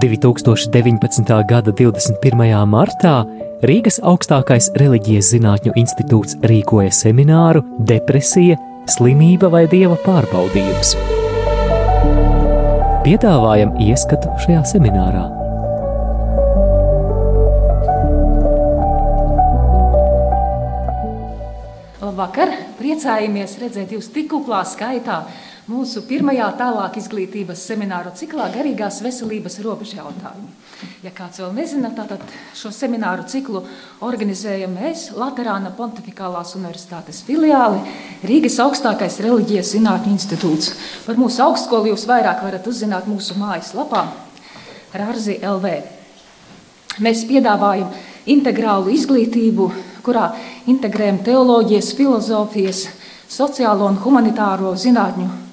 2019. 0.00 1.44
gada 1.44 1.72
21. 1.76 2.66
martā 2.66 3.18
Rīgas 3.68 3.98
augstākais 4.00 4.70
reliģijas 4.80 5.34
zinātņu 5.34 5.74
institūts 5.76 6.38
rīkoja 6.48 6.92
semināru 6.94 7.60
Depresija, 7.84 8.56
slimība 8.88 9.50
vai 9.52 9.66
dieva 9.68 9.98
pārbaudījums. 10.00 10.94
Piedāvājam 13.04 13.76
ieskatu 13.84 14.32
šajā 14.40 14.64
seminārā. 14.72 15.26
Labvakar! 22.00 22.56
Priecājamies 22.80 23.58
redzēt 23.60 23.92
jūs 23.92 24.08
tik 24.14 24.32
kuplā 24.32 24.64
skaitā 24.64 25.26
mūsu 25.70 26.02
pirmajā 26.08 26.48
tālāk 26.58 26.96
izglītības 26.98 27.62
semināru 27.68 28.10
ciklā 28.16 28.48
garīgās 28.54 29.00
veselības 29.04 29.60
robežu 29.64 30.00
jautājumi. 30.00 30.48
Ja 31.04 31.12
kāds 31.14 31.40
vēl 31.40 31.52
nezina, 31.56 31.90
tad 31.94 32.22
šo 32.56 32.72
semināru 32.74 33.26
ciklu 33.28 33.62
organizējam 34.04 34.72
mēs, 34.76 35.10
Latvijas 35.16 35.68
Pontificālās 35.76 36.54
Universitātes 36.58 37.20
filiāli, 37.26 37.80
Rīgas 38.26 38.58
augstākais 38.64 39.20
reliģijas 39.24 39.74
zinātņu 39.76 40.14
institūts. 40.16 40.72
Par 41.06 41.20
mūsu 41.20 41.44
augstskolu 41.44 41.92
jūs 41.92 42.06
vairāk 42.08 42.42
varat 42.44 42.66
uzzināt 42.66 43.08
mūsu 43.10 43.36
mājaslapā 43.40 44.06
Rārzi 44.96 45.38
LV. 45.44 45.74
Mēs 47.04 47.22
piedāvājam 47.28 47.92
integrālu 48.28 48.90
izglītību, 48.96 49.68
kurā 50.04 50.32
integrējam 50.68 51.20
teoloģijas, 51.28 51.92
filozofijas, 51.96 52.82
sociālo 53.30 53.86
un 53.86 54.00
humanitāro 54.02 54.74
zinātņu 54.80 55.49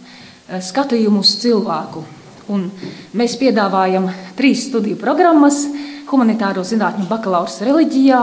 skatījumu 0.47 1.19
uz 1.23 1.33
cilvēku. 1.41 2.03
Un 2.47 2.69
mēs 3.17 3.35
piedāvājam 3.39 4.07
trīs 4.37 4.67
studiju 4.69 4.95
programmas- 5.01 5.65
humanitāro 6.09 6.63
zinātņu 6.63 7.07
bakalaura 7.09 7.65
reliģijā 7.67 8.19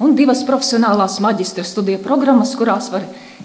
un 0.00 0.14
divas 0.14 0.42
profesionālās 0.42 1.20
maģistra 1.20 1.64
studiju 1.64 1.98
programmas, 2.02 2.56
kurās 2.56 2.90
var 2.90 3.02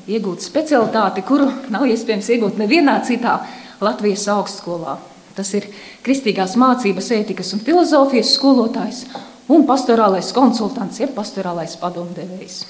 iegūt 0.07 0.41
specialitāti, 0.41 1.23
kuru 1.23 1.52
nav 1.69 1.85
iespējams 1.85 2.30
iegūt 2.30 2.57
nevienā 2.57 2.99
citā 3.05 3.39
Latvijas 3.81 4.27
augstskolā. 4.27 4.97
Tas 5.35 5.53
ir 5.53 5.67
kristīgās 6.03 6.55
mācības, 6.55 7.11
ētikas 7.11 7.53
un 7.53 7.59
filozofijas 7.59 8.33
skolotājs 8.35 9.05
un 9.47 9.66
pastorālais 9.67 10.33
konsultants, 10.33 11.00
jeb 11.00 11.13
pastorālais 11.16 11.75
padomdevējs. 11.77 12.66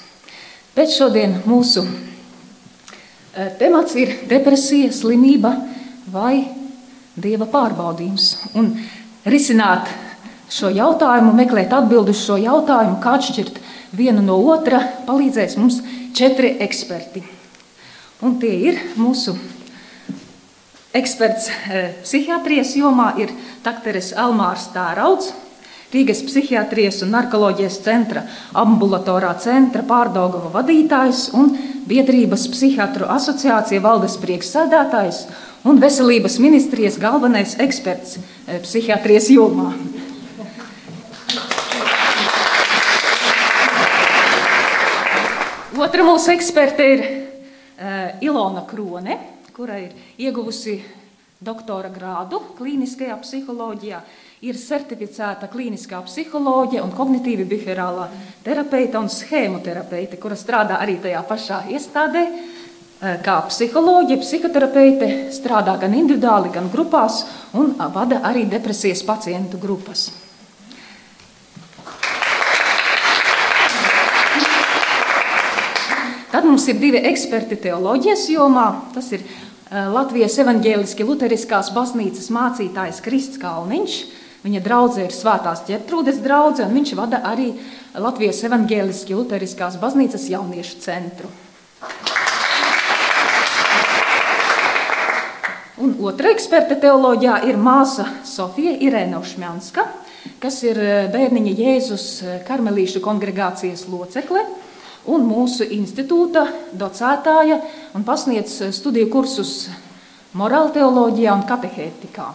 Bet 0.74 0.90
šodien 0.90 1.42
mūsu 1.46 1.84
temats 3.58 3.96
ir 3.98 4.12
depresija, 4.30 4.92
slimība 4.94 5.54
vai 6.12 6.44
dieva 7.14 7.46
pārbaudījums. 7.50 8.28
Un 8.58 8.74
risināt 9.26 9.90
šo 10.52 10.70
jautājumu, 10.74 11.32
meklēt 11.36 11.72
atbildi 11.74 12.14
uz 12.14 12.22
šo 12.26 12.38
jautājumu, 12.40 12.98
kā 13.02 13.16
atšķirt 13.18 13.60
vienu 13.94 14.22
no 14.24 14.38
otra, 14.52 14.82
palīdzēs 15.06 15.56
mums 15.58 15.80
četri 16.14 16.56
eksperti. 16.64 17.24
Un 18.24 18.38
tie 18.40 18.54
ir 18.70 18.80
mūsu 18.96 19.34
eksperts 20.94 21.48
eh, 21.50 21.94
psihiatrijas 22.04 22.76
jomā, 22.78 23.12
ir 23.20 23.32
dakteris 23.64 24.12
Elmārs 24.14 24.68
Tārauds, 24.74 25.32
Rīgas 25.94 26.24
psihiatrijas 26.26 27.02
un 27.04 27.12
narkoloģijas 27.14 27.76
centra 27.84 28.24
ambulatorā 28.58 29.30
centra 29.38 29.84
pārdaugava 29.86 30.50
vadītājs 30.56 31.28
un 31.38 31.52
biedrības 31.86 32.48
psihiatru 32.50 33.06
asociācija 33.14 33.82
valdes 33.84 34.16
priekšsēdētājs 34.22 35.20
un 35.70 35.78
veselības 35.80 36.40
ministrijas 36.42 36.98
galvenais 36.98 37.54
eksperts 37.62 38.18
eh, 38.18 38.58
psihiatrijas 38.64 39.30
jomā. 39.36 39.70
Otra 45.84 46.04
mūsu 46.06 46.30
eksperte 46.34 46.84
ir 46.86 47.00
uh, 47.04 48.18
Ilona 48.22 48.62
Krone, 48.66 49.16
kura 49.54 49.78
ir 49.82 49.90
ieguvusi 50.22 50.78
doktora 51.44 51.90
grādu 51.92 52.40
klīniskajā 52.58 53.16
psiholoģijā, 53.22 53.98
ir 54.44 54.58
certificēta 54.60 55.48
klīniskā 55.48 56.02
psiholoģija 56.04 56.82
un 56.84 56.92
kognitīvi 56.92 57.46
behaviorālā 57.48 58.08
terapeita 58.44 59.00
un 59.00 59.08
schēmoterapeite, 59.12 60.18
kura 60.20 60.36
strādā 60.36 60.80
arī 60.84 60.98
tajā 61.00 61.22
pašā 61.28 61.62
iestādē. 61.72 62.24
Eh, 63.04 63.16
kā 63.24 63.38
psiholoģija, 63.48 64.20
psihoterapeite 64.20 65.08
strādā 65.34 65.78
gan 65.80 65.96
individuāli, 65.96 66.52
gan 66.52 66.68
grupās 66.72 67.24
un 67.52 67.74
vada 67.92 68.20
arī 68.24 68.44
depresijas 68.48 69.02
pacientu 69.04 69.58
grupas. 69.60 70.10
Tad 76.34 76.44
mums 76.44 76.66
ir 76.68 76.80
divi 76.82 77.00
eksperti 77.12 77.56
teoloģijas 77.62 78.26
jomā. 78.32 78.66
Tas 78.92 79.08
ir 79.14 79.22
eh, 79.24 79.88
Latvijas 79.88 80.36
evaņģēliski 80.42 81.06
luteriskās 81.08 81.72
baznīcas 81.72 82.28
mācītājs 82.34 83.00
Krists 83.04 83.40
Kalniņš, 83.40 83.98
Viņa 84.44 84.60
draudzene 84.60 85.06
ir 85.08 85.14
Svētās 85.16 85.62
ģertrūdes 85.64 86.18
draudzene, 86.20 86.68
un 86.68 86.76
viņš 86.76 86.90
vada 86.98 87.22
arī 87.24 87.54
Latvijas 87.96 88.42
evaņģēliski 88.44 89.16
luteriskās 89.16 89.78
baznīcas 89.80 90.28
jauniešu 90.28 90.82
centru. 90.84 91.30
Un 95.80 95.96
otra 96.04 96.28
eksperte 96.32 96.76
teoloģijā 96.80 97.40
ir 97.48 97.56
māsa 97.60 98.04
Sofija 98.24 98.76
Irēna 98.84 99.18
Ušmjanska, 99.24 99.88
kas 100.40 100.60
ir 100.68 100.78
eh, 100.80 101.08
bērniņa 101.12 101.56
Jēzus 101.58 102.06
eh, 102.22 102.38
karmelīšu 102.46 103.00
kongregācijas 103.04 103.88
locekle 103.88 104.44
un 105.08 105.26
mūsu 105.28 105.66
institūta 105.72 106.46
docētāja 106.76 107.62
un 107.96 108.04
pasniedz 108.04 108.60
eh, 108.60 108.72
studiju 108.76 109.08
kursus 109.12 109.70
morāla 110.36 110.72
teoloģijā 110.76 111.32
un 111.32 111.48
katehētikā. 111.48 112.32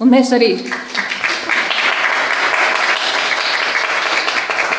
Un 0.00 0.08
mēs 0.08 0.30
arī, 0.32 0.54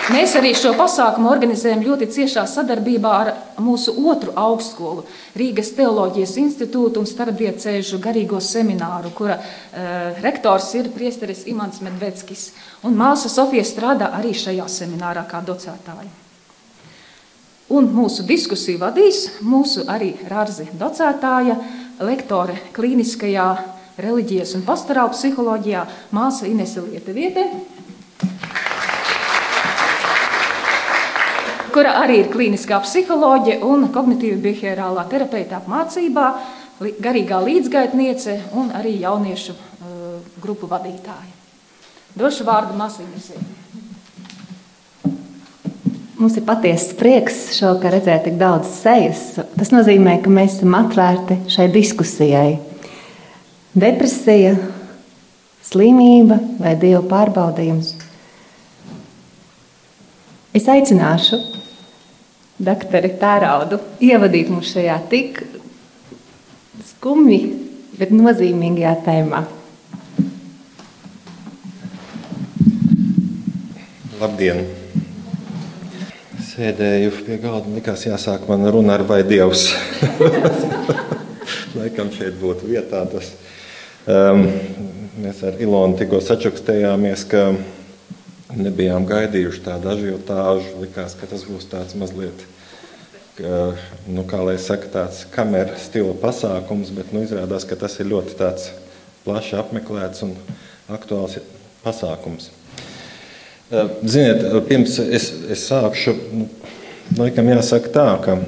mēs 0.10 0.32
arī 0.40 0.50
šo 0.58 0.72
pasākumu 0.80 1.28
organizējam 1.30 1.84
ļoti 1.86 2.08
ciešā 2.16 2.48
sadarbībā 2.50 3.12
ar 3.14 3.30
mūsu 3.62 3.94
otru 4.10 4.34
augstskolu, 4.34 5.04
Rīgas 5.38 5.70
Teoloģijas 5.78 6.34
institūtu 6.42 7.04
un 7.04 7.10
starpdiecēžu 7.12 8.00
garīgo 8.02 8.40
semināru, 8.42 9.12
kura 9.14 9.36
uh, 9.38 10.18
rektors 10.26 10.72
ir 10.80 10.90
priesteris 10.96 11.44
Imants 11.52 11.84
Medveckis. 11.86 12.48
Un 12.90 12.98
māsa 12.98 13.30
Sofija 13.30 13.68
strādā 13.68 14.08
arī 14.18 14.34
šajā 14.34 14.66
seminārā 14.74 15.28
kā 15.30 15.44
docētāja. 15.46 16.10
Un 17.78 17.92
mūsu 17.94 18.26
diskusiju 18.26 18.82
vadīs 18.82 19.22
mūsu 19.46 19.86
arī 19.86 20.16
Rārzi 20.34 20.66
docētāja, 20.82 21.60
lektore 22.02 22.58
klīniskajā 22.74 23.52
reliģijas 24.02 24.56
un 24.58 24.66
pastorāla 24.66 25.14
psiholoģijā 25.14 25.86
māsa 26.16 26.50
Inese 26.50 26.84
Lietuviete, 26.86 27.46
kura 31.72 31.96
arī 32.02 32.22
ir 32.22 32.32
klīniskā 32.34 32.82
psiholoģija 32.84 33.62
un 33.68 33.88
kognitīva 33.94 34.40
behaviorālā 34.44 35.06
terapeita 35.12 35.62
apmācībā, 35.62 36.28
garīgā 37.02 37.40
līdzgaitniece 37.46 38.38
un 38.58 38.72
arī 38.76 38.98
jauniešu 39.04 39.54
uh, 39.54 40.16
grupu 40.42 40.70
vadītāja. 40.72 41.38
Došu 42.18 42.44
vārdu 42.48 42.76
māsīņai. 42.76 43.44
Mums 46.22 46.36
ir 46.38 46.44
patiesa 46.46 46.98
prieks 47.00 47.38
šovakar 47.56 47.96
redzēt 47.96 48.28
tik 48.28 48.36
daudz 48.38 48.68
sejas. 48.82 49.24
Tas 49.56 49.72
nozīmē, 49.74 50.20
ka 50.22 50.30
mēs 50.34 50.60
esam 50.60 50.76
atvērti 50.78 51.40
šai 51.50 51.66
diskusijai 51.74 52.60
depresija, 53.74 54.56
slimība 55.64 56.38
vai 56.60 56.76
dieva 56.80 57.02
pārbaudījums. 57.08 57.94
Es 60.52 60.68
aicināšu 60.68 61.40
doktori 62.62 63.14
Tēraudu 63.22 63.80
ievadīt 64.04 64.52
mūs 64.52 64.74
šajā 64.76 64.98
tik 65.12 65.40
skumji, 66.92 67.42
bet 67.98 68.12
nozīmīgajā 68.14 68.94
tēmā. 69.08 69.46
Labdien! 74.22 74.66
Sēdēju 76.52 77.14
pie 77.24 77.38
galda, 77.42 77.72
likās 77.72 78.04
jāsāk 78.06 78.44
man 78.50 78.68
runa 78.70 78.98
ar 79.00 79.06
vai 79.08 79.22
Dievs. 79.26 79.70
Laikam 81.80 82.12
šeit 82.14 82.36
būtu 82.42 82.68
vietā 82.70 83.06
tas. 83.10 83.32
Um, 84.10 84.48
mēs 85.22 85.44
ar 85.46 85.60
Ilonu 85.62 85.94
tikko 86.00 86.18
sačukstējāmies, 86.26 87.22
ka 87.30 87.52
nebijām 88.58 89.04
gaidījuši 89.06 89.62
tādu 89.62 89.92
ažiotāžu. 89.92 90.72
Likās, 90.82 91.14
ka 91.20 91.30
tas 91.30 91.44
būs 91.46 91.68
tāds 91.70 91.94
mazliet, 92.00 92.42
ka, 93.38 93.60
nu, 94.10 94.24
kā 94.26 94.40
lai 94.42 94.56
saka, 94.58 94.90
tāds 94.90 95.20
kameras 95.36 95.86
stila 95.86 96.16
pasākums, 96.18 96.90
bet 96.96 97.14
nu, 97.14 97.22
izrādās, 97.28 97.68
ka 97.70 97.78
tas 97.78 98.00
ir 98.02 98.10
ļoti 98.10 98.50
plaši 99.22 99.60
apmeklēts 99.62 100.26
un 100.26 100.34
aktuāls 100.90 101.38
pasākums. 101.84 102.50
Ziniet, 103.70 104.42
pirms 104.66 104.98
es, 104.98 105.30
es 105.46 105.68
sākšu, 105.70 106.16
nu, 106.34 106.50
laikam 107.22 107.54
jāsaka 107.54 107.94
tā, 107.94 108.10
ka 108.26 108.40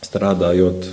strādājot 0.00 0.88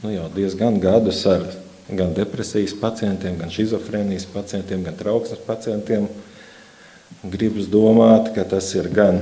nu, 0.00 0.10
jau 0.16 0.32
diezgan 0.32 0.80
gadus 0.80 1.20
ar 1.28 1.44
gan 1.88 2.14
depresijas 2.14 2.74
pacientiem, 2.80 3.36
gan 3.38 3.52
schizofrēnijas 3.52 4.26
pacientiem, 4.32 4.82
gan 4.86 4.96
trauksmes 4.98 5.42
pacientiem, 5.46 6.08
gribas 7.30 7.68
domāt, 7.70 8.32
ka 8.34 8.44
tas 8.48 8.72
ir 8.74 8.88
gan, 8.90 9.20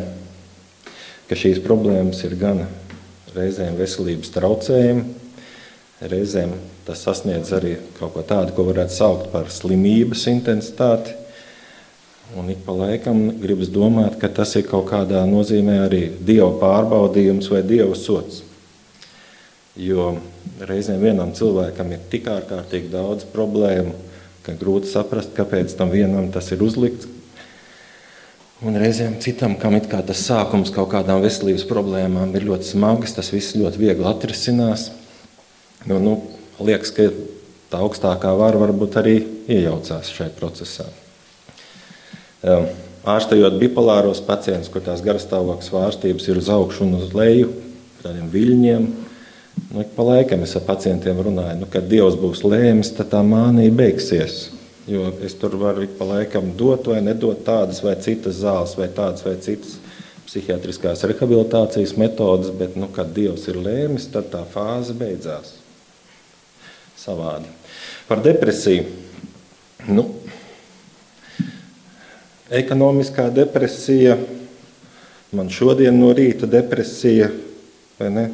ka 1.29 1.37
šīs 1.37 1.61
problēmas 1.65 2.23
ir 2.25 2.37
gan 2.41 2.65
reizēm 3.35 3.77
veselības 3.77 4.33
traucējumi, 4.33 5.05
reizēm 6.05 6.55
tas 6.85 7.05
sasniedz 7.05 7.53
arī 7.57 7.77
kaut 7.99 8.15
ko 8.17 8.25
tādu, 8.27 8.55
ko 8.57 8.67
varētu 8.69 8.97
saukt 8.97 9.29
par 9.33 9.53
slimības 9.53 10.27
intensitāti. 10.33 11.15
Un 12.35 12.49
ik 12.51 12.65
pa 12.65 12.73
laikam 12.73 13.29
gribas 13.41 13.69
domāt, 13.73 14.17
ka 14.19 14.31
tas 14.33 14.55
ir 14.57 14.65
kaut 14.67 14.89
kādā 14.89 15.21
nozīmē 15.29 15.83
arī 15.85 16.03
dieva 16.25 16.51
pārbaudījums 16.61 17.51
vai 17.53 17.61
dieva 17.67 17.95
sots. 17.97 18.43
Jo 19.75 20.13
reizēm 20.63 21.03
vienam 21.03 21.33
cilvēkam 21.35 21.91
ir 21.97 22.03
tik 22.11 22.29
ārkārtīgi 22.31 22.93
daudz 22.93 23.27
problēmu, 23.33 23.95
ka 24.47 24.55
grūti 24.59 24.91
saprast, 24.93 25.33
kāpēc 25.35 25.75
tam 25.75 25.91
vienam 25.91 26.29
tas 26.35 26.53
ir 26.55 26.63
uzlikts. 26.63 27.09
Un 28.65 28.79
reizēm 28.79 29.17
citam, 29.21 29.57
kam 29.61 29.75
ir 29.77 29.89
tas 29.91 30.21
sākums 30.25 30.71
kaut 30.73 30.93
kādām 30.93 31.25
veselības 31.25 31.67
problēmām, 31.69 32.31
ir 32.39 32.47
ļoti 32.47 32.71
smags, 32.71 33.17
tas 33.17 33.33
viss 33.35 33.57
ļoti 33.59 33.81
viegli 33.83 34.07
atrisinās. 34.09 34.93
Nu, 35.91 35.99
nu, 36.01 36.15
liekas, 36.63 36.95
ka 36.95 37.11
tā 37.73 37.83
augstākā 37.83 38.31
vara 38.39 38.61
varbūt 38.63 39.01
arī 39.03 39.17
iejaucās 39.51 40.13
šajā 40.15 40.31
procesā. 40.39 40.87
Um, 42.45 42.71
ārstējot 43.09 43.59
bipolāros 43.59 44.23
pacientus, 44.25 44.71
kur 44.73 44.85
tās 44.87 45.03
garastāvokļa 45.05 45.67
svārstības 45.67 46.31
ir 46.31 46.41
uz 46.41 46.49
augšu 46.53 46.87
un 46.87 47.01
uz 47.03 47.13
leju, 47.17 47.51
tādiem 48.05 48.31
viļņiem, 48.33 48.87
Nu, 49.75 49.83
pa 49.97 50.05
laikam 50.07 50.45
es 50.47 50.53
ar 50.55 50.63
pacientiem 50.69 51.19
runāju, 51.19 51.57
nu, 51.59 51.67
kad 51.67 51.89
Dievs 51.91 52.15
būs 52.15 52.45
lēmis, 52.47 52.93
tad 52.95 53.09
tā 53.11 53.25
mānija 53.27 53.73
beigsies. 53.75 54.53
Jo 54.87 55.09
es 55.25 55.35
tur 55.41 55.57
varu 55.59 55.83
ik 55.83 55.97
pa 55.99 56.07
laikam 56.07 56.53
dot 56.55 56.87
vai 56.87 57.01
nedot 57.03 57.41
tādas 57.43 57.81
vai 57.83 57.97
citas 58.05 58.39
zāles, 58.45 58.77
vai 58.79 58.87
tādas 58.95 59.25
vai 59.27 59.33
citas 59.43 59.81
psihiatriskās 60.29 61.03
rehabilitācijas 61.11 61.97
metodas, 61.99 62.53
bet, 62.55 62.77
nu, 62.79 62.87
kad 62.95 63.11
Dievs 63.17 63.49
ir 63.51 63.59
lēmis, 63.65 64.07
tad 64.15 64.31
tā 64.31 64.45
fāze 64.53 64.95
beidzās. 64.95 65.57
Savādi. 67.01 67.51
Par 68.07 68.23
depresiju. 68.23 68.87
Nu, 69.91 70.07
ekonomiskā 72.63 73.27
depresija, 73.35 74.21
man 75.35 75.51
šodien 75.51 75.99
no 75.99 76.15
rīta 76.15 76.47
depresija, 76.47 77.33
vai 77.99 78.15
ne? 78.15 78.29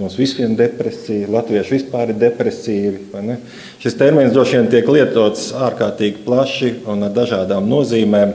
Mums 0.00 0.16
visiem 0.16 0.54
ir 0.54 0.56
depresija, 0.56 1.28
latvieši 1.28 1.74
vispār 1.74 2.14
ir 2.14 2.16
depresīvi. 2.22 3.34
Šis 3.82 3.98
termins 4.00 4.32
droši 4.32 4.56
vien 4.56 4.70
tiek 4.72 4.88
lietots 4.88 5.50
ārkārtīgi 5.52 6.22
plaši 6.24 6.70
un 6.88 7.04
ar 7.04 7.12
dažādām 7.12 7.68
nozīmēm. 7.68 8.32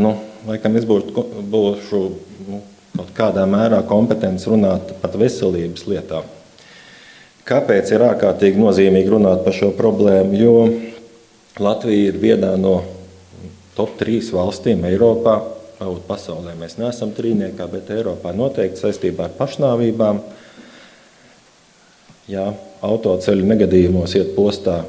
Nu, 0.00 0.14
laikam 0.48 0.78
es 0.80 0.86
būšu, 0.88 1.26
būšu 1.52 2.00
nu, 2.46 2.62
kaut 2.96 3.12
kādā 3.18 3.44
mērā 3.50 3.82
kompetents 3.90 4.48
runāt 4.48 4.94
par 5.02 5.20
veselības 5.20 5.84
lietām. 5.90 6.24
Kāpēc 7.50 7.92
ir 7.92 8.06
ārkārtīgi 8.06 8.60
nozīmīgi 8.62 9.12
runāt 9.12 9.44
par 9.44 9.56
šo 9.60 9.74
problēmu? 9.76 10.36
Jo 10.40 10.56
Latvija 11.60 12.08
ir 12.08 12.20
viena 12.22 12.54
no 12.56 12.78
top 13.76 13.98
trīs 14.00 14.32
valstīm 14.32 14.88
Eiropā. 14.88 15.42
Pasaulē 15.80 16.52
mēs 16.60 16.76
neesam 16.80 17.12
trīniekā, 17.16 17.66
bet 17.68 17.88
Eiropā 17.92 18.32
noteikti 18.36 18.80
saistībā 18.80 19.28
ar 19.28 19.36
pašnāvībām. 19.36 20.20
Ja 22.30 22.52
autoceļu 22.86 23.46
negadījumos 23.48 24.12
iet 24.14 24.36
postā 24.36 24.84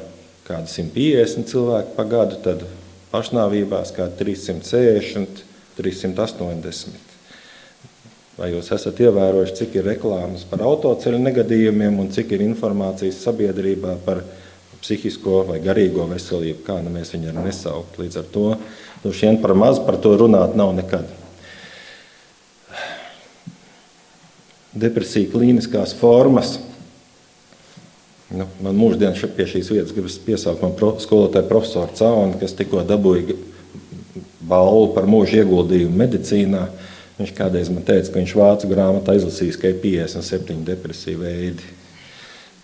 kādi 0.46 0.70
150 0.70 1.48
cilvēki 1.50 1.96
pa 1.96 2.04
gadu, 2.06 2.38
tad 2.44 2.62
pašnāvībās 3.10 3.90
kā 3.96 4.06
360, 4.18 5.42
380. 5.78 7.10
Vai 8.38 8.52
jūs 8.52 8.70
esat 8.74 9.02
ievērojuši, 9.02 9.56
cik 9.58 9.74
ir 9.80 9.90
reklāmas 9.90 10.46
par 10.48 10.62
autoceļu 10.68 11.18
negadījumiem 11.24 11.98
un 12.00 12.14
cik 12.14 12.32
ir 12.36 12.46
informācijas 12.46 13.20
sabiedrībā 13.26 13.98
par 14.06 14.22
psihisko 14.82 15.42
vai 15.50 15.58
garīgo 15.62 16.06
veselību, 16.10 16.62
kā 16.66 16.78
nu 16.82 16.94
mēs 16.94 17.12
viņu 17.14 17.30
varam 17.30 17.46
nesaukt. 17.50 17.98
Līdz 18.02 18.22
ar 18.22 18.30
to 18.34 18.48
nu 19.02 19.12
šien 19.14 19.42
par 19.42 19.56
maz 19.58 19.82
par 19.82 19.98
to 20.02 20.14
runāt 20.18 20.54
nav 20.58 20.74
nekad. 20.78 21.10
Depresija 24.72 25.28
klīniskās 25.34 25.92
formas 25.98 26.56
Nu, 28.32 28.46
man 28.64 28.78
mūždienas 28.78 29.20
pie 29.36 29.44
šīs 29.48 29.68
vietas 29.74 29.92
gribas 29.92 30.16
piesaukt 30.24 30.62
man 30.64 30.72
pro, 30.76 30.94
skolotāju 31.02 31.50
profesoru 31.50 31.92
Caunu, 31.98 32.38
kas 32.40 32.54
tikko 32.56 32.80
dabūja 32.88 33.36
balvu 34.48 34.88
par 34.94 35.08
mūža 35.10 35.42
ieguldījumu 35.42 35.98
medicīnā. 36.00 36.62
Viņš 37.18 37.34
kādreiz 37.36 37.68
man 37.70 37.84
teica, 37.86 38.08
ka 38.08 38.18
viņš 38.18 38.34
vācu 38.40 38.70
grāmatā 38.70 39.18
izlasījis, 39.18 39.58
ka 39.60 39.68
ir 39.68 39.82
57 39.82 40.64
depresiju 40.64 41.20
veidi. 41.20 41.68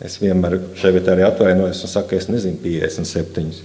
Es 0.04 0.16
vienmēr 0.22 0.56
šeit 0.78 1.10
arī 1.10 1.26
atvainojos 1.26 1.82
un 1.84 1.92
saku, 1.92 2.16
es 2.16 2.30
nezinu 2.30 2.60
57. 2.62 3.60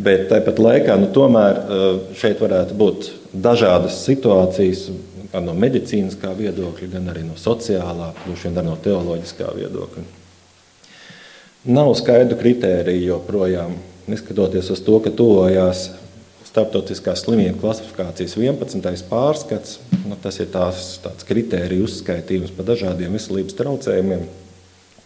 Bet 0.00 0.26
tāpat 0.32 0.58
laikā 0.58 0.96
nu, 0.98 1.10
tomēr 1.14 1.60
eh, 1.60 1.86
šeit 2.18 2.42
varētu 2.42 2.78
būt 2.80 3.10
dažādas 3.46 4.00
situācijas, 4.08 4.88
gan 5.30 5.46
no 5.46 5.54
medicīniskā 5.58 6.34
viedokļa, 6.38 6.90
gan 6.96 7.14
arī 7.14 7.24
no 7.28 7.38
sociālā, 7.38 8.10
vien 8.26 8.58
arī 8.58 8.66
no 8.66 8.76
teoloģiskā 8.82 9.54
viedokļa. 9.54 10.23
Nav 11.64 11.94
skaidru 11.96 12.36
kritēriju 12.36 13.06
joprojām, 13.06 13.70
neskatoties 14.04 14.66
uz 14.68 14.82
to, 14.84 14.98
ka 15.00 15.08
tuvojās 15.16 15.86
starptautiskās 16.44 17.22
slimību 17.24 17.56
klasifikācijas 17.62 18.34
11. 18.36 19.06
pārskats. 19.08 19.78
Nu, 20.04 20.18
tas 20.20 20.36
ir 20.44 20.50
tās, 20.52 20.98
tāds 21.00 21.24
kritēriju 21.24 21.86
uzskaitījums 21.86 22.52
par 22.52 22.68
dažādiem 22.68 23.16
veselības 23.16 23.56
traucējumiem. 23.56 24.26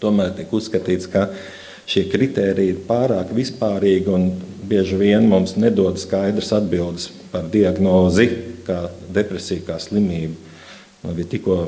Tomēr 0.02 0.34
tiek 0.34 0.56
uzskatīts, 0.58 1.06
ka 1.12 1.28
šie 1.86 2.08
kritēriji 2.10 2.74
ir 2.74 2.82
pārāk 2.90 3.30
vispārīgi 3.38 4.10
un 4.18 4.26
bieži 4.66 4.98
vien 4.98 5.30
mums 5.30 5.54
nedod 5.62 6.02
skaidrs 6.02 6.50
atbildes 6.58 7.06
par 7.30 7.46
diagnozi, 7.54 8.32
kā 8.66 8.88
depresija, 9.14 9.62
kā 9.70 9.78
slimība. 9.78 10.34
Man 11.06 11.14
bija 11.14 11.36
tikko 11.38 11.62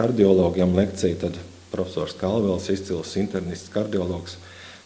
kardiologiem 0.00 0.72
lekcija, 0.80 1.20
tad 1.26 1.36
profesors 1.70 2.14
Kalvels, 2.20 2.68
izcils 2.72 3.16
internists, 3.20 3.72
kardiologs. 3.72 4.36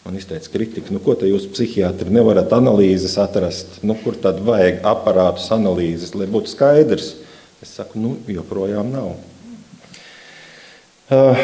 Man 0.05 0.19
izteica 0.21 0.51
kritiku, 0.53 0.93
nu, 0.93 1.01
ko 1.01 1.15
te 1.17 1.29
jūs 1.31 1.47
psihiatri 1.49 2.13
nevarat 2.13 2.53
analīzes 2.53 3.17
atrast, 3.21 3.79
nu, 3.89 3.97
kur 4.05 4.19
tad 4.21 4.43
vajag 4.45 4.83
aparātus 4.85 5.49
analīzes, 5.57 6.13
lai 6.13 6.29
būtu 6.29 6.53
skaidrs. 6.53 7.15
Es 7.65 7.73
saku, 7.79 8.01
nu, 8.03 8.17
joprojām 8.29 8.93
nav. 8.93 9.15
Uh, 11.09 11.41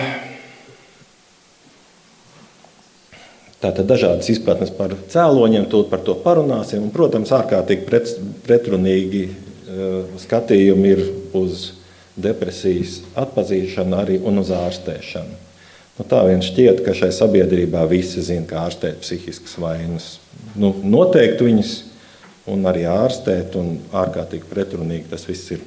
Tātad 3.61 3.85
dažādas 3.85 4.29
izpratnes 4.33 4.71
par 4.73 4.95
cēloņiem, 5.13 5.67
to 5.69 5.83
par 5.89 6.01
to 6.05 6.15
parunāsim. 6.23 6.87
Un, 6.87 6.93
protams, 6.95 7.33
ārkārtīgi 7.37 7.85
pret, 7.89 8.13
pretrunīgi 8.47 9.27
uh, 9.29 10.15
skatījumi 10.21 10.95
ir 10.95 11.03
uz 11.37 11.67
depresijas 12.17 13.01
atpazīšanu 13.19 13.97
arī 14.01 14.19
un 14.27 14.43
uz 14.43 14.51
ārstēšanu. 14.55 15.39
Nu, 16.01 16.07
tā 16.09 16.23
vien 16.25 16.41
šķiet, 16.41 16.79
ka 16.81 16.95
šai 16.97 17.11
sabiedrībā 17.13 17.83
visi 17.91 18.23
zina, 18.25 18.47
kā 18.49 18.65
ārstēt 18.65 19.03
psihiskas 19.03 19.59
vainas. 19.61 20.15
Nu, 20.57 20.73
noteikti 20.81 21.45
viņas 21.45 21.73
un 22.49 22.65
arī 22.65 22.87
ārstēt, 22.89 23.57
un 23.61 23.75
ārkārtīgi 23.93 24.49
pretrunīgi 24.49 25.11
tas 25.11 25.27
viss 25.29 25.53
ir. 25.53 25.61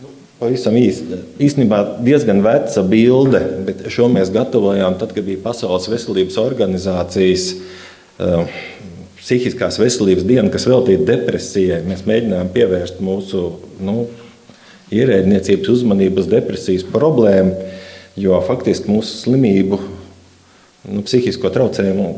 Nu, 0.00 0.14
pavisam 0.40 0.78
īsti. 0.80 1.20
Īstenībā 1.50 1.82
diezgan 2.06 2.40
veca 2.46 2.86
bilde, 2.88 3.44
bet 3.68 3.84
šo 3.92 4.08
mēs 4.14 4.32
gatavojām 4.32 4.96
tad, 4.96 5.12
kad 5.12 5.28
bija 5.28 5.44
Pasaules 5.44 5.90
veselības 5.92 6.40
organizācijas 6.40 7.50
uh, 7.52 8.58
psihiskās 9.28 9.76
veselības 9.76 10.24
diena, 10.24 10.48
kas 10.48 10.64
veltīta 10.70 11.04
depresijai. 11.10 11.82
Mēs 11.84 12.06
mēģinājām 12.08 12.48
pievērst 12.54 13.02
mūsu 13.04 13.42
nu, 13.84 14.06
ierēdniecības 14.94 15.68
uzmanību 15.74 16.22
uz 16.22 16.30
depresijas 16.32 16.86
problēmu, 16.88 17.52
jo 18.16 18.40
faktiski 18.46 18.88
mūsu 18.88 19.20
slimību, 19.26 19.82
nu, 20.94 21.04
psihisko 21.04 21.52
traucējumu 21.52 22.08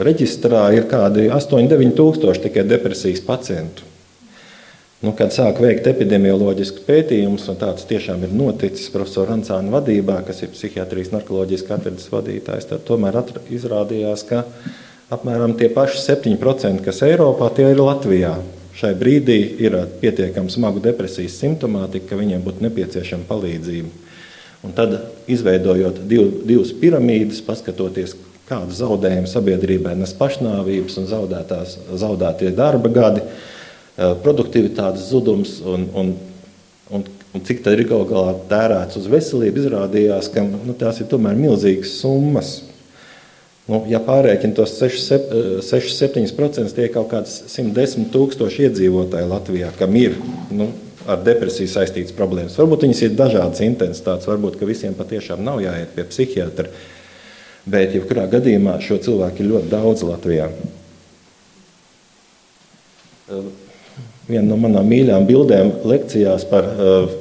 reģistrā 0.00 0.64
ir 0.78 0.88
kādi 0.88 1.28
8-9 1.28 1.92
tūkstoši 1.98 2.46
tikai 2.48 2.64
depresijas 2.64 3.20
pacientu. 3.26 3.84
Nu, 5.04 5.12
kad 5.16 5.32
sāk 5.32 5.60
veikt 5.60 5.86
epidemioloģisku 5.92 6.86
pētījumus, 6.88 7.46
un 7.52 7.56
tāds 7.60 7.84
tiešām 7.88 8.24
ir 8.24 8.32
noticis 8.36 8.88
profesora 8.92 9.36
Ancāna 9.36 9.72
vadībā, 9.76 10.18
kas 10.24 10.40
ir 10.44 10.52
psihiatrijas 10.52 11.12
narkoloģijas 11.12 11.64
katedras 11.68 12.08
vadītājs, 12.12 12.68
tad 12.72 12.84
tomēr 12.88 13.16
izrādījās, 13.48 14.24
ka 14.28 14.46
apmēram 15.12 15.56
tie 15.58 15.68
paši 15.74 16.00
7%, 16.04 16.84
kas 16.86 17.02
Eiropā, 17.06 17.50
tie 17.56 17.68
ir 17.72 17.82
Latvijā. 17.82 18.36
Šai 18.80 18.94
brīdī 18.96 19.38
ir 19.60 19.76
pietiekami 20.00 20.52
smaga 20.52 20.80
depresijas 20.86 21.36
simptomātika, 21.42 22.12
ka 22.12 22.20
viņiem 22.20 22.42
būtu 22.46 22.64
nepieciešama 22.64 23.28
palīdzība. 23.28 23.90
Un 24.64 24.74
tad, 24.76 24.96
izveidojot 25.28 26.02
div, 26.08 26.42
divas 26.48 26.72
piramīdas, 26.76 27.42
paskatoties, 27.44 28.14
kādu 28.48 28.74
zaudējumu 28.74 29.28
sabiedrībai 29.30 29.94
nes 29.98 30.12
pašnāvības 30.16 30.98
un 31.00 31.08
zaudētie 32.00 32.54
darba 32.56 32.90
gadi, 32.92 33.24
Eh, 34.00 34.12
produktivitātes 34.24 35.10
zudums 35.10 35.58
un, 35.66 35.82
un, 35.92 36.12
un, 36.94 37.02
un 37.34 37.42
cik 37.44 37.58
tā 37.60 37.74
ir 37.74 37.82
galu 37.90 38.06
galā 38.08 38.32
tērēts 38.48 38.96
uz 38.96 39.08
veselību, 39.12 39.60
izrādījās, 39.60 40.30
ka 40.32 40.44
nu, 40.46 40.72
tās 40.78 41.02
ir 41.02 41.08
tomēr 41.10 41.36
milzīgas 41.36 41.98
summas. 41.98 42.54
Nu, 43.70 43.84
ja 43.86 44.00
pārreikina 44.02 44.56
tos 44.56 44.72
6-7%, 44.82 46.72
tie 46.74 46.88
ir 46.88 46.94
kaut 46.94 47.10
kāds 47.12 47.36
110 47.52 48.08
tūkstoši 48.10 48.64
iedzīvotāji 48.66 49.28
Latvijā, 49.30 49.68
kam 49.78 49.94
ir 50.00 50.16
nu, 50.50 50.66
ar 51.06 51.22
depresiju 51.22 51.70
saistītas 51.70 52.16
problēmas. 52.16 52.58
Varbūt 52.58 52.88
viņas 52.88 53.02
ir 53.06 53.14
dažādas 53.18 53.62
intensitātes, 53.62 54.26
varbūt 54.30 54.58
visiem 54.66 54.96
patiešām 54.98 55.44
nav 55.46 55.62
jāiet 55.62 55.94
pie 55.94 56.04
psihiatra. 56.10 56.66
Bet, 57.70 57.94
jebkurā 57.94 58.24
gadījumā, 58.32 58.80
šo 58.82 58.98
cilvēku 59.04 59.44
ir 59.44 59.50
ļoti 59.52 59.70
daudz 59.70 60.02
Latvijā. 60.08 60.50
Viena 64.30 64.46
no 64.48 64.58
manām 64.60 64.88
mīļākajām 64.90 65.26
bildēm 65.28 65.72
lekcijās 65.90 66.46
par, 66.50 66.64
eh, 66.64 67.16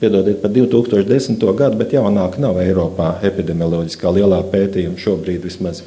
piedodiet, 0.00 0.40
par 0.42 0.50
2010. 0.50 1.52
gadu, 1.56 1.78
bet 1.78 1.92
jaunāk 1.92 2.38
nav 2.38 2.56
Eiropā 2.56 3.20
epidemioloģiskā 3.22 4.12
lielā 4.12 4.42
pētījuma 4.50 4.98
šobrīd 4.98 5.44
vismaz. 5.44 5.82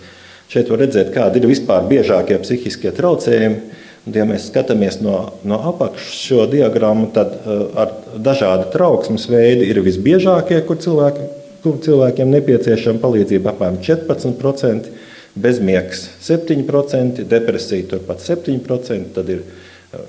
Šeit 0.47 0.69
var 0.69 0.79
redzēt, 0.79 1.11
kādi 1.13 1.41
ir 1.41 1.49
vispār 1.49 1.87
biežākie 1.89 2.39
psihiskie 2.39 2.91
traucējumi. 2.91 3.59
Un, 4.07 4.13
ja 4.15 4.23
mēs 4.23 4.47
skatāmies 4.47 5.01
no, 5.03 5.33
no 5.43 5.57
apakšas 5.67 6.21
šo 6.23 6.45
diagrammu, 6.47 7.09
tad 7.11 7.33
uh, 7.43 7.65
ar 7.75 7.91
dažādu 8.15 8.69
trauksmes 8.71 9.27
veidu 9.27 9.67
ir 9.67 9.81
visbiežākie, 9.83 10.61
kur, 10.63 10.79
cilvēki, 10.79 11.27
kur 11.65 11.75
cilvēkiem 11.83 12.31
nepieciešama 12.31 13.03
palīdzība 13.03 13.51
apmēram 13.51 13.81
14%, 13.83 14.87
bezmiegs 15.35 16.07
7%, 16.23 17.27
depresija 17.27 17.89
turpat 17.91 18.23
7%, 18.23 19.11
tad 19.17 19.35
ir 19.35 19.43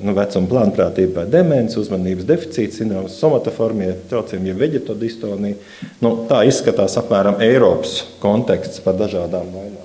nu, 0.04 0.14
vecuma 0.16 0.48
plānprātība, 0.50 1.24
demence, 1.30 1.78
uzmanības 1.80 2.26
deficīts, 2.28 2.80
zināms, 2.80 3.18
somatoformie 3.20 3.90
traucējumi, 4.10 4.50
ja 4.52 4.56
veģetodistonija. 4.58 5.58
Nu, 6.04 6.14
tā 6.30 6.44
izskatās 6.48 6.96
apmēram 7.00 7.42
Eiropas 7.44 8.00
konteksts 8.22 8.82
par 8.84 8.98
dažādām 9.00 9.52
vainām. 9.54 9.84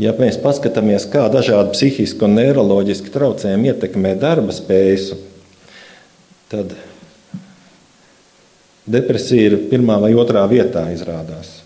Ja 0.00 0.10
mēs 0.18 0.40
paskatāmies, 0.42 1.06
kā 1.06 1.28
dažādi 1.30 1.76
psihiski 1.76 2.26
un 2.26 2.34
neiroloģiski 2.40 3.12
traucējumi 3.14 3.70
ietekmē 3.70 4.16
darba 4.18 4.54
spējas, 4.54 5.12
tad 6.50 6.74
depresija 8.90 9.52
ir 9.52 9.60
pirmā 9.70 10.00
vai 10.02 10.10
otrā 10.18 10.42
vietā 10.50 10.88
izrādās 10.92 11.60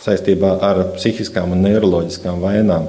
saistībā 0.00 0.54
ar 0.64 0.82
psihiskām 0.94 1.54
un 1.54 1.64
neiroloģiskām 1.66 2.40
vainām. 2.44 2.88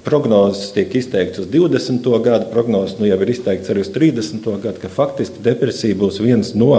Prognozes 0.00 0.70
tiek 0.72 0.94
izteikts 0.96 1.42
uz 1.42 1.48
20. 1.52 2.06
gadu, 2.24 2.46
prognozes 2.52 2.96
nu 3.00 3.06
jau 3.08 3.18
ir 3.20 3.32
izteikts 3.34 3.68
arī 3.72 3.82
uz 3.84 3.90
30. 3.92 4.46
gadu, 4.62 4.80
ka 4.80 4.88
faktiski 4.88 5.42
depresija 5.44 5.98
būs 5.98 6.20
viens 6.24 6.54
no 6.56 6.72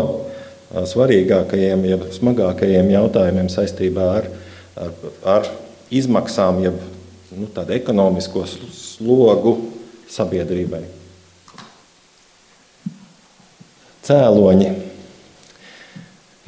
svarīgākajiem, 0.74 1.86
ja 1.86 2.00
smagākajiem 2.16 2.90
jautājumiem 2.96 3.52
saistībā 3.54 4.08
ar, 4.18 4.30
ar, 4.82 4.96
ar 5.36 5.50
izmaksām, 5.94 6.64
jeb 6.66 6.80
nu, 7.38 7.48
tādu 7.54 7.76
ekonomisko 7.78 8.48
slogu 8.50 9.58
sabiedrībai. 10.10 10.82
Cēloņi, 14.04 14.72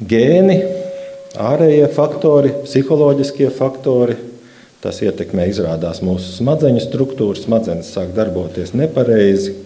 gēni, 0.02 0.58
ārējie 1.40 1.86
faktori, 1.94 2.52
psiholoģiskie 2.66 3.48
faktori, 3.54 4.18
Tas 4.86 5.00
ietekmē 5.02 5.48
izrādās 5.50 5.98
mūsu 5.98 6.28
smadzeņu 6.36 6.78
struktūru, 6.84 7.34
smadzenes 7.34 7.88
sāk 7.90 8.12
darboties 8.14 8.70
nepareizi. 8.78 9.56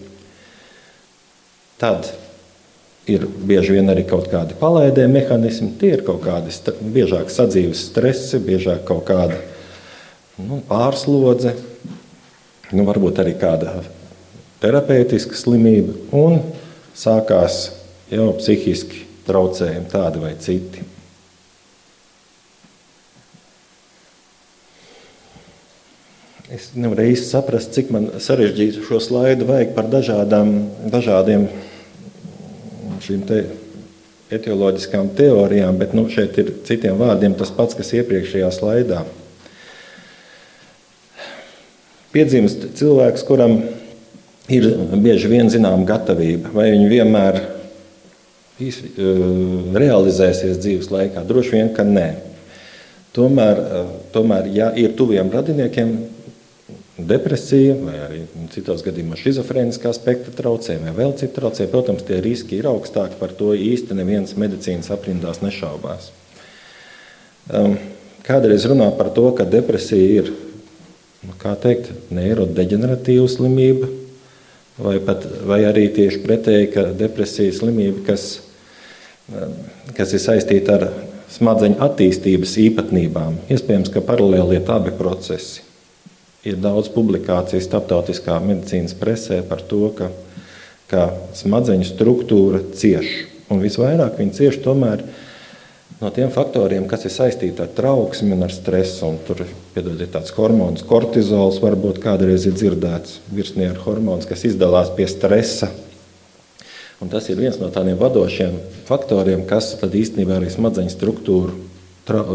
Tad 1.77 2.07
ir 3.05 3.27
bieži 3.29 3.75
vien 3.75 3.93
arī 3.93 4.01
kaut 4.09 4.31
kādi 4.31 4.57
palaidē 4.57 5.05
mehānismi, 5.11 5.75
tie 5.77 5.91
ir 5.99 6.01
kaut 6.07 6.23
kādi 6.25 6.49
biežāk 6.95 7.29
sadzīves 7.29 7.83
stresi, 7.91 8.39
biežāk 8.41 8.81
kaut 8.87 9.03
kāda 9.11 9.37
nu, 10.41 10.63
pārslodze, 10.65 11.53
nu, 12.73 12.87
varbūt 12.89 13.21
arī 13.21 13.35
kāda 13.37 13.75
terapeitiska 14.65 15.37
slimība, 15.37 15.99
un 16.17 16.41
sākās 16.97 17.67
jau 18.09 18.31
psihiski 18.41 19.05
traucējumi 19.29 19.93
tādi 19.93 20.25
vai 20.25 20.33
citi. 20.41 20.90
Es 26.51 26.73
nevaru 26.75 27.05
īsti 27.07 27.29
saprast, 27.29 27.69
cik 27.71 27.93
man 27.95 28.09
sarežģītu 28.19 28.81
šo 28.83 28.97
slaidu 28.99 29.45
vajag 29.47 29.69
par 29.71 29.85
dažādām, 29.87 30.49
dažādiem 30.91 31.45
šīm 33.05 33.21
te 33.29 33.37
etioloģiskām 34.35 35.13
teorijām, 35.15 35.79
bet 35.79 35.95
nu, 35.95 36.09
šeit 36.11 36.35
ir 36.43 36.51
citiem 36.67 36.99
vārdiem 36.99 37.37
tas 37.39 37.53
pats, 37.55 37.77
kas 37.79 37.93
iepriekšējā 37.95 38.51
slaidā. 38.51 39.05
Piedzimst 42.11 42.67
cilvēks, 42.81 43.23
kuram 43.31 43.61
ir 44.51 44.67
bieži 44.99 45.31
vien 45.31 45.47
zināma 45.55 45.87
gatavība, 45.87 46.51
vai 46.51 46.73
viņi 46.73 46.91
vienmēr 46.91 47.43
iz, 48.59 48.83
realizēsies 49.71 50.59
dzīves 50.59 50.91
laikā. 50.91 51.23
Droši 51.31 51.61
vien, 51.61 51.71
ka 51.79 51.87
nē. 51.87 52.09
Tomēr, 53.15 53.67
tomēr 54.11 54.51
ja 54.51 54.73
ir 54.75 54.99
tuviem 54.99 55.31
radiniekiem, 55.31 56.10
depresija, 56.97 57.75
vai 57.79 57.95
arī 58.03 58.19
citos 58.51 58.83
gadījumos 58.85 59.21
schizofrēniskā 59.21 59.93
spektra 59.95 60.33
traucējumi, 60.35 60.89
vai 60.89 60.95
vēl 60.97 61.13
citu 61.19 61.37
traucējumu. 61.39 61.71
Protams, 61.71 62.03
tie 62.07 62.19
riski 62.23 62.59
ir 62.59 62.67
augstāki, 62.71 63.17
par 63.19 63.33
to 63.37 63.53
īsti 63.55 63.95
neviens 63.97 64.35
medicīnas 64.39 64.91
aprindās 64.93 65.41
nešaubās. 65.43 66.11
Um, 67.51 67.77
kādreiz 68.27 68.67
runā 68.69 68.91
par 68.97 69.11
to, 69.15 69.29
ka 69.37 69.47
depresija 69.47 70.21
ir 70.21 70.33
nu, 71.25 71.35
teikt, 71.63 71.89
neirodeģeneratīva 72.13 73.25
slimība, 73.31 73.89
vai, 74.81 74.99
pat, 75.05 75.25
vai 75.47 75.63
arī 75.69 75.87
tieši 75.95 76.21
pretēji, 76.25 76.71
ka 76.75 76.85
depresija 76.97 77.49
ir 77.49 77.57
slimība, 77.57 78.05
kas, 78.11 78.29
um, 79.31 79.57
kas 79.97 80.13
ir 80.17 80.23
saistīta 80.27 80.77
ar 80.77 80.87
smadzeņu 81.31 81.79
attīstības 81.87 82.59
īpatnībām. 82.67 83.45
Iespējams, 83.55 83.91
ka 83.93 84.03
paralēli 84.03 84.59
ir 84.59 84.71
abi 84.75 84.91
procesi. 84.99 85.70
Ir 86.41 86.57
daudz 86.57 86.87
publikāciju 86.89 87.61
starptautiskā 87.61 88.39
medicīnas 88.41 88.95
presē 88.97 89.43
par 89.45 89.59
to, 89.61 89.91
ka, 89.93 90.07
ka 90.89 91.03
smadzeņu 91.37 91.85
struktūra 91.85 92.63
cieš. 92.73 93.11
Un 93.53 93.61
visvairāk 93.61 94.17
viņi 94.17 94.33
cieš 94.39 94.57
tomēr 94.63 95.03
no 96.01 96.09
tiem 96.09 96.31
faktoriem, 96.33 96.87
kas 96.89 97.05
ir 97.05 97.13
saistīti 97.13 97.61
ar 97.61 97.69
trauksmi 97.77 98.33
un 98.33 98.41
ar 98.47 98.55
stresu. 98.55 99.11
Un 99.11 99.19
tur 99.27 99.43
piedod, 99.75 100.01
ir 100.01 100.09
tāds 100.09 100.33
hormons, 100.33 100.81
kortizols, 100.87 101.61
varbūt 101.61 102.01
kādreiz 102.01 102.47
ir 102.49 102.57
dzirdēts 102.57 103.19
virsnieku 103.29 103.85
hormons, 103.85 104.25
kas 104.25 104.47
izdalās 104.49 104.89
pie 104.97 105.05
stresa. 105.11 105.69
Un 107.01 107.13
tas 107.13 107.29
ir 107.29 107.37
viens 107.37 107.61
no 107.61 107.69
tādiem 107.73 108.01
vadošiem 108.01 108.57
faktoriem, 108.89 109.45
kas 109.49 109.75
īstenībā 109.77 110.39
arī 110.39 110.49
smadzeņu 110.53 110.93
struktūru 110.93 111.53
tra, 112.09 112.25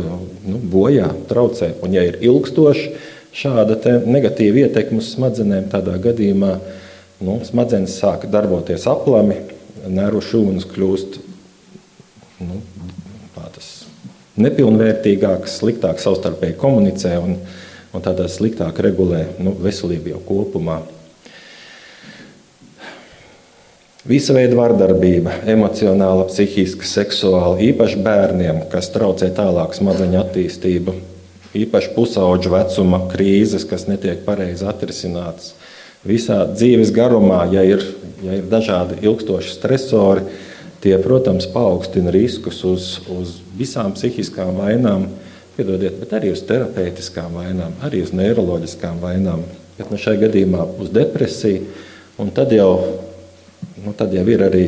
nu, 0.47 0.63
bojā, 0.63 1.11
traucē. 1.27 1.75
Un, 1.83 1.95
ja 1.95 2.07
ir 2.07 2.23
ilgstoši, 2.23 2.91
šāda 3.37 4.00
negatīva 4.07 4.64
ietekme 4.64 5.02
uz 5.02 5.12
smadzenēm, 5.14 5.69
tādā 5.73 5.99
gadījumā 6.02 6.57
nu, 7.25 7.38
smadzenes 7.45 7.99
sāk 8.00 8.28
darboties 8.33 8.87
aplami, 8.88 9.38
nervu 9.87 10.23
šūnas 10.25 10.66
kļūst 10.73 11.21
nu, 12.47 12.62
nepilnvērtīgākas, 14.40 15.61
sliktāk 15.61 16.00
savstarpēji 16.02 16.59
komunicē 16.61 17.16
un, 17.23 17.38
un 17.97 18.05
tādā 18.05 18.28
sliktāk 18.28 18.78
regulē 18.85 19.25
nu, 19.40 19.55
veselību 19.64 20.12
jau 20.12 20.21
kopumā. 20.28 20.83
Visa 24.07 24.37
veida 24.37 24.55
vardarbība, 24.55 25.40
emocionāla, 25.50 26.28
psihiska, 26.28 26.87
seksuāla, 26.87 27.57
īpaši 27.73 28.05
bērniem, 28.07 28.61
kas 28.71 28.93
traucē 28.95 29.33
tālāk 29.35 29.75
smadzeņu 29.75 30.21
attīstību, 30.21 30.95
īpaši 31.63 31.93
pusauģu 31.97 32.53
vecuma 32.53 33.03
krīzes, 33.11 33.67
kas 33.69 33.87
netiek 33.89 34.25
pareizi 34.27 34.67
atrisinātas, 34.69 35.55
visā 36.07 36.43
dzīves 36.53 36.93
garumā, 36.95 37.45
ja 37.53 37.65
ir, 37.67 37.83
ja 38.25 38.39
ir 38.39 38.49
dažādi 38.51 39.01
ilgstoši 39.07 39.55
stresori, 39.55 40.27
tie, 40.85 40.95
protams, 41.03 41.49
paaugstina 41.51 42.13
riskus 42.15 42.63
uz, 42.69 42.91
uz 43.11 43.39
visām 43.59 43.95
psihiskām 43.97 44.55
vainām, 44.61 45.09
piedodiet, 45.57 45.97
bet 46.03 46.13
arī 46.19 46.33
uz 46.35 46.43
terapeitiskām 46.47 47.39
vainām, 47.41 47.77
arī 47.87 48.03
uz 48.05 48.13
neiroloģiskām 48.17 49.01
vainām, 49.03 49.45
bet 49.79 49.91
nu, 49.91 50.01
šajā 50.01 50.27
gadījumā 50.27 50.67
uz 50.83 50.93
depresiju. 50.95 51.65
Un 52.21 52.31
tad 52.33 52.53
jau, 52.55 52.71
nu, 53.85 53.93
tad 53.97 54.15
jau 54.17 54.25
ir 54.29 54.45
arī 54.47 54.67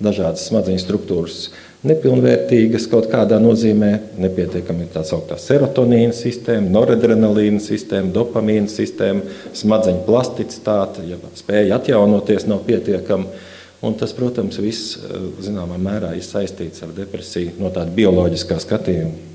dažādas 0.00 0.46
smadzeņu 0.48 0.80
struktūras 0.80 1.40
nepilnvērtīgas 1.86 2.86
kaut 2.90 3.08
kādā 3.12 3.38
nozīmē, 3.42 3.90
nepietiekami 4.20 4.88
tā 4.94 5.02
sauktā 5.06 5.38
serotonīna 5.40 6.14
sistēma, 6.16 6.70
noradrenalīna 6.74 7.62
sistēma, 7.62 8.12
dopamīna 8.14 8.70
sistēma, 8.70 9.36
smadzeņu 9.56 10.02
plasticitāte, 10.06 11.04
ja 11.10 11.20
spēja 11.38 11.78
atjaunoties 11.80 12.48
nav 12.50 12.64
pietiekama. 12.68 13.44
Un 13.84 13.94
tas, 14.00 14.14
protams, 14.16 14.56
viss 14.58 14.96
zināmā 15.44 15.76
mērā 15.78 16.14
ir 16.16 16.24
saistīts 16.24 16.82
ar 16.82 16.94
depresiju 16.96 17.58
no 17.60 17.68
tāda 17.74 17.92
bioloģiskā 17.94 18.56
skatījuma. 18.62 19.34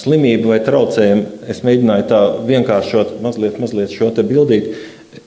Slimību 0.00 0.50
vai 0.52 0.58
traucējumu 0.64 1.44
es 1.52 1.60
mēģināju 1.64 2.06
tā 2.08 2.20
vienkāršot, 2.48 3.18
mazliet, 3.24 3.60
mazliet 3.60 3.92
šo 3.92 4.10
te 4.16 4.24
bildīt. 4.26 4.72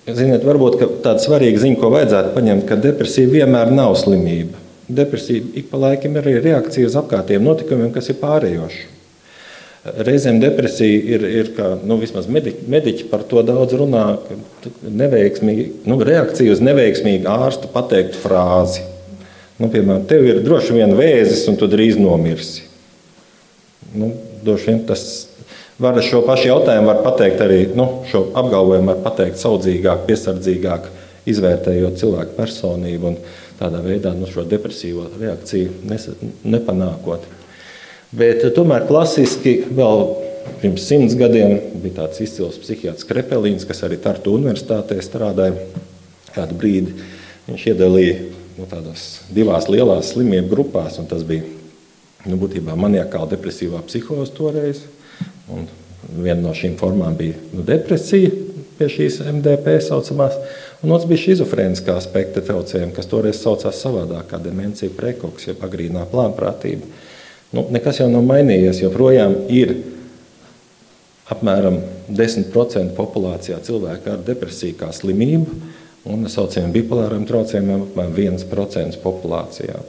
Ziniet, 0.04 0.44
varbūt 0.48 0.80
tāda 1.04 1.20
svarīga 1.20 1.60
ziņa, 1.60 1.78
ko 1.80 1.90
vajadzētu 1.92 2.34
paņemt, 2.36 2.66
ka 2.68 2.80
depresija 2.80 3.32
vienmēr 3.32 3.72
nav 3.76 3.98
slimība. 4.00 4.60
Depresija 4.88 5.44
ik 5.60 5.70
pa 5.72 5.80
laikam 5.80 6.16
ir 6.16 6.28
arī 6.28 6.36
reakcija 6.44 6.88
uz 6.88 6.96
apkārtējiem 7.00 7.44
notikumiem, 7.44 7.92
kas 7.96 8.12
ir 8.12 8.20
pārējoši. 8.22 8.84
Reizēm 10.08 10.40
depresija 10.40 11.00
ir, 11.16 11.26
ir 11.28 11.50
kā, 11.58 11.74
nu, 11.84 11.98
vismaz 12.00 12.30
mediķi, 12.32 12.68
mediķi 12.72 13.08
par 13.12 13.26
to 13.28 13.44
daudz 13.44 13.76
runā, 13.80 14.06
ka 14.24 14.38
nu, 14.88 15.98
reakcija 16.08 16.56
uz 16.56 16.64
neveiksmīgu 16.64 17.28
ārstu 17.28 17.72
pateiktu 17.72 18.22
frāzi. 18.24 18.86
Nu, 19.60 19.68
piemēram, 19.72 20.06
tev 20.08 20.24
ir 20.28 20.40
droši 20.44 20.78
vien 20.80 20.96
vēzis, 20.96 21.44
un 21.52 21.60
tu 21.60 21.68
drīz 21.72 22.00
nomirsi. 22.00 22.64
Nu, 23.92 24.14
droši 24.44 24.72
vien 24.72 24.80
tas 24.88 25.04
Var 25.82 25.98
šo 26.06 26.22
pašu 26.22 26.52
jautājumu 26.52 26.92
var 26.92 27.00
pateikt 27.02 27.40
arī, 27.42 27.64
nu, 27.74 27.88
šo 28.10 28.28
apgalvojumu 28.38 28.92
var 28.92 29.00
pateikt 29.08 29.40
saudzīgāk, 29.42 30.04
piesardzīgāk, 30.06 30.92
izvērtējot 31.30 31.98
cilvēku 31.98 32.36
personību 32.38 33.10
un 33.10 33.18
tādā 33.58 33.80
veidā 33.82 34.12
nu, 34.14 34.28
šo 34.30 34.44
depresīvo 34.46 35.08
reakciju 35.18 35.72
nes, 35.90 36.06
nepanākot. 36.46 37.26
Bet 38.14 38.46
tomēr 38.54 38.86
klasiski 38.86 39.56
vēl 39.74 40.06
pirms 40.62 40.86
simts 40.86 41.18
gadiem 41.18 41.58
bija 41.82 42.04
tāds 42.04 42.22
izcils 42.22 42.60
psihiatrs 42.62 43.08
Krepelīns, 43.10 43.66
kas 43.66 43.82
arī 43.88 43.98
Tartu 44.04 44.36
universitātē 44.38 45.00
strādāja 45.02 45.56
kādu 46.36 46.58
brīdi. 46.60 46.94
Viņš 47.48 47.70
iedalīja 47.74 48.20
nu, 48.60 48.68
tādās 48.70 49.24
divās 49.34 49.66
lielās 49.72 50.14
slimību 50.14 50.52
grupās, 50.52 51.00
un 51.02 51.10
tas 51.10 51.26
bija 51.26 51.48
nu, 52.28 52.38
būtībā 52.38 52.76
maniakāla 52.78 53.32
depresīvā 53.34 53.82
psihoze 53.88 54.36
toreiz 54.38 54.84
Un 55.52 55.68
viena 56.24 56.42
no 56.42 56.54
šīm 56.56 56.78
formām 56.80 57.16
bija 57.20 57.40
nu, 57.52 57.64
depresija, 57.68 58.32
pie 58.78 58.90
šīs 58.92 59.20
MDP 59.28 59.78
saucamās, 59.84 60.38
un 60.84 60.94
otrs 60.96 61.08
bija 61.10 61.22
schizofrēniskā 61.22 61.96
spektra 62.04 62.44
traucējumi, 62.46 62.94
kas 62.96 63.10
toreiz 63.12 63.42
saucās 63.42 63.82
savādāk, 63.84 64.30
kā 64.32 64.40
demencija, 64.44 64.94
prekoks, 64.96 65.50
jeb 65.52 65.64
agrīnā 65.66 66.06
plānprātība. 66.12 66.88
Nu, 67.54 67.68
nekas 67.74 68.02
jau 68.02 68.10
nav 68.10 68.26
mainījies, 68.26 68.82
joprojām 68.82 69.36
ir 69.54 69.76
apmēram 71.34 71.80
10% 72.10 72.96
populācijā 72.98 73.60
cilvēku 73.64 74.12
ar 74.16 74.24
depresiju 74.26 74.78
kā 74.80 74.90
slimību, 74.96 75.60
un 76.10 76.26
saucamiem 76.28 76.74
bipolāriem 76.76 77.28
traucējumiem 77.30 77.86
apmēram 77.88 78.16
1% 78.18 79.00
populācijā. 79.04 79.84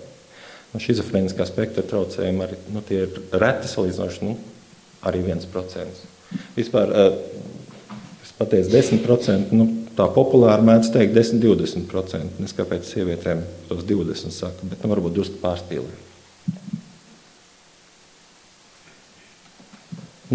Nu, 0.75 0.83
Schizofrēniskā 0.83 1.47
spektra 1.47 1.85
traucējumi 1.87 2.45
arī 2.45 2.59
nu, 2.75 2.83
ir 2.95 3.19
reti 3.39 3.71
salīdzinoši. 3.71 4.27
Nu, 4.27 4.37
arī 5.09 5.23
1%. 5.29 6.05
Vispār 6.57 6.91
eh, 6.91 7.19
es 8.25 8.33
pateicu 8.39 8.73
10%, 8.73 9.53
nu, 9.55 9.69
tā 9.95 10.07
populāri 10.11 10.67
mēdz 10.67 10.91
teikt 10.95 11.15
10-20%. 11.17 12.43
Es 12.45 12.57
kāpēc 12.57 12.89
sievietēm 12.89 13.45
tos 13.69 13.85
20 13.87 14.35
saku, 14.35 14.71
bet 14.71 14.83
nu, 14.83 14.91
varbūt 14.95 15.17
drusku 15.19 15.41
pārspīlēju. 15.43 16.03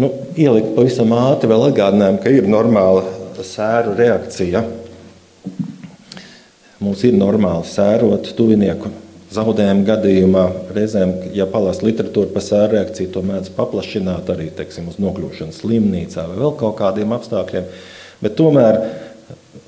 Nu, 0.00 0.08
ielikt 0.38 0.70
pavisam 0.76 1.10
ātri 1.12 1.50
vēl 1.50 1.66
atgādinājumu, 1.66 2.20
ka 2.22 2.32
ir 2.32 2.46
normāla 2.48 3.02
sēru 3.44 3.96
reakcija. 3.98 4.62
Mums 6.80 7.02
ir 7.04 7.16
normāli 7.18 7.68
sērot 7.68 8.30
tuvinieku 8.38 8.88
zaudējuma 9.30 9.86
gadījumā 9.86 10.44
reizēm, 10.74 11.12
ja 11.36 11.46
palasa 11.50 11.86
literatūru 11.86 12.32
par 12.34 12.42
sēru 12.44 12.74
reakciju, 12.76 13.12
to 13.14 13.22
mēdz 13.26 13.52
paplašināt 13.54 14.30
arī 14.32 14.48
teiksim, 14.56 14.88
uz 14.90 14.98
nokļūšanu 15.02 15.54
slimnīcā 15.54 16.26
vai 16.32 16.38
vēl 16.40 16.56
kaut 16.58 16.76
kādiem 16.80 17.14
apstākļiem. 17.14 17.68
Bet 18.20 18.34
tomēr 18.38 18.80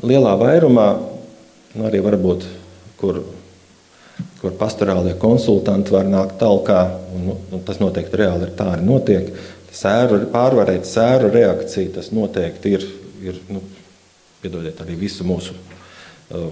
lielā 0.02 0.34
vairumā, 0.40 0.88
nu 1.78 1.86
arī 1.86 2.02
varbūt, 2.04 2.48
kur, 3.00 3.22
kur 4.40 4.56
pastorālie 4.58 5.14
konsultanti 5.22 5.94
var 5.94 6.10
nākt 6.10 6.40
talkā, 6.42 6.82
un, 7.14 7.30
un 7.36 7.44
nu, 7.54 7.62
tas 7.66 7.78
noteikti 7.82 8.18
reāli 8.18 8.48
ir 8.48 8.56
tā 8.58 8.72
arī 8.74 8.88
notiek, 8.88 9.30
sēru, 9.72 10.24
pārvarēt 10.34 10.90
sēru 10.90 11.30
reakciju, 11.32 11.94
tas 11.94 12.10
noteikti 12.12 12.74
ir, 12.76 12.90
ir 13.22 13.38
nu, 13.52 13.62
piedodiet 14.42 14.82
arī 14.82 14.98
visu 15.06 15.24
mūsu 15.24 15.54
uh, 15.54 16.50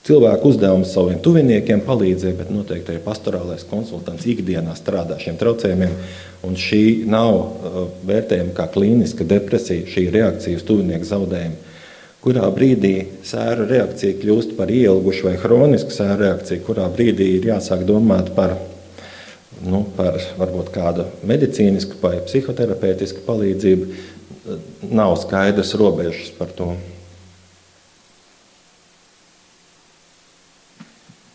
Cilvēku 0.00 0.54
uzdevums 0.54 0.94
saviem 0.94 1.18
tuviniekiem 1.20 1.82
palīdzēja, 1.84 2.36
bet 2.38 2.52
noteikti 2.52 2.94
arī 2.94 3.02
pastorālais 3.04 3.66
konsultants 3.68 4.24
ikdienā 4.32 4.72
strādā 4.78 5.18
šiem 5.20 5.36
traucējumiem. 5.40 5.92
Šī 6.56 6.84
nav 7.10 7.34
uh, 7.36 7.82
vērtējama 8.08 8.54
kā 8.56 8.64
klīniska 8.72 9.26
depresija, 9.28 9.84
šī 9.92 10.06
reakcija 10.14 10.56
uz 10.56 10.64
tuvinieku 10.64 11.08
zaudējumu. 11.10 11.58
Kurā 12.24 12.48
brīdī 12.52 12.94
sēra 13.24 13.66
reakcija 13.68 14.16
kļūst 14.20 14.56
par 14.56 14.72
ielgušu 14.72 15.26
vai 15.28 15.34
hronisku 15.40 15.92
sēra 15.92 16.16
reakciju, 16.20 16.62
kurā 16.66 16.88
brīdī 16.92 17.30
ir 17.36 17.48
jāsāk 17.48 17.84
domāt 17.88 18.32
par, 18.36 18.56
nu, 19.64 19.82
par 19.96 20.16
varbūt 20.40 20.72
kādu 20.74 21.06
medicīnisku 21.28 22.00
vai 22.00 22.18
psihoterapeitisku 22.24 23.24
palīdzību, 23.28 23.88
nav 24.92 25.16
skaidrs 25.20 25.72
robežas 25.80 26.32
par 26.36 26.52
to. 26.56 26.74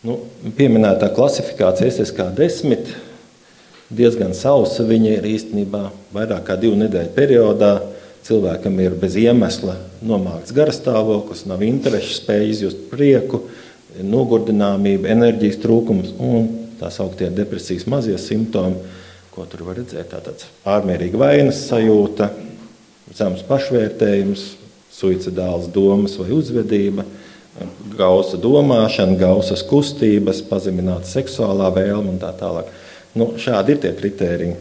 Nu, 0.06 0.20
pieminētā 0.54 1.08
klasifikācija 1.16 1.90
SSK10 1.90 2.90
diezgan 3.96 4.36
sausa. 4.38 4.84
Viņa 4.86 5.16
ir 5.16 5.26
īstenībā 5.32 5.80
vairāk 6.14 6.44
kā 6.46 6.54
divu 6.60 6.76
nedēļu 6.78 7.10
periodā. 7.16 7.72
Cilvēkam 8.26 8.78
ir 8.82 8.94
bez 8.98 9.16
iemesla 9.18 9.74
nomākts 10.06 10.54
garastāvoklis, 10.54 11.44
nav 11.50 11.62
interešu, 11.66 12.20
spēja 12.20 12.46
izjust 12.52 12.86
prieku, 12.90 13.44
nogurdināmība, 14.02 15.10
enerģijas 15.14 15.60
trūkums 15.62 16.14
un 16.22 16.48
tā 16.80 16.90
sauktie 16.94 17.30
depresijas 17.34 17.86
mazie 17.90 18.18
simptomi, 18.18 18.82
ko 19.34 19.46
tur 19.50 19.62
var 19.66 19.78
redzēt. 19.80 20.10
Tātad 20.10 20.42
pārmērīga 20.66 21.22
vainas 21.22 21.62
sajūta, 21.66 22.30
zems 23.14 23.46
pašvērtējums, 23.46 24.48
suicidāls 24.96 25.70
domas 25.74 26.18
vai 26.18 26.32
uzvedība 26.34 27.06
gausa 27.96 28.38
domāšana, 28.40 29.16
gausas 29.20 29.64
kustības, 29.66 30.42
pazemināta 30.48 31.08
seksuālā 31.08 31.70
vēlme 31.74 32.14
un 32.14 32.20
tā 32.20 32.32
tālāk. 32.36 32.70
Nu, 33.16 33.32
šādi 33.40 33.74
ir 33.74 33.82
tie 33.82 33.92
kritēriji. 33.96 34.56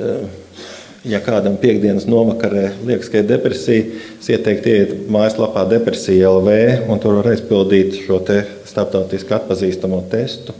Eh, 0.00 0.24
ja 1.10 1.20
kādam 1.24 1.56
piekdienas 1.60 2.06
novakarē 2.10 2.66
liekas, 2.86 3.10
ka 3.10 3.22
ir 3.22 3.28
depresija, 3.28 3.86
es 4.18 4.30
ieteiktu 4.32 4.72
iet 4.74 4.94
mājaslapā 5.12 5.64
depresija 5.70 6.30
LV 6.30 6.90
un 6.90 7.02
tur 7.02 7.20
var 7.20 7.30
aizpildīt 7.32 8.02
šo 8.04 8.20
te 8.26 8.42
starptautiski 8.68 9.34
atpazīstamo 9.38 10.02
testu, 10.10 10.54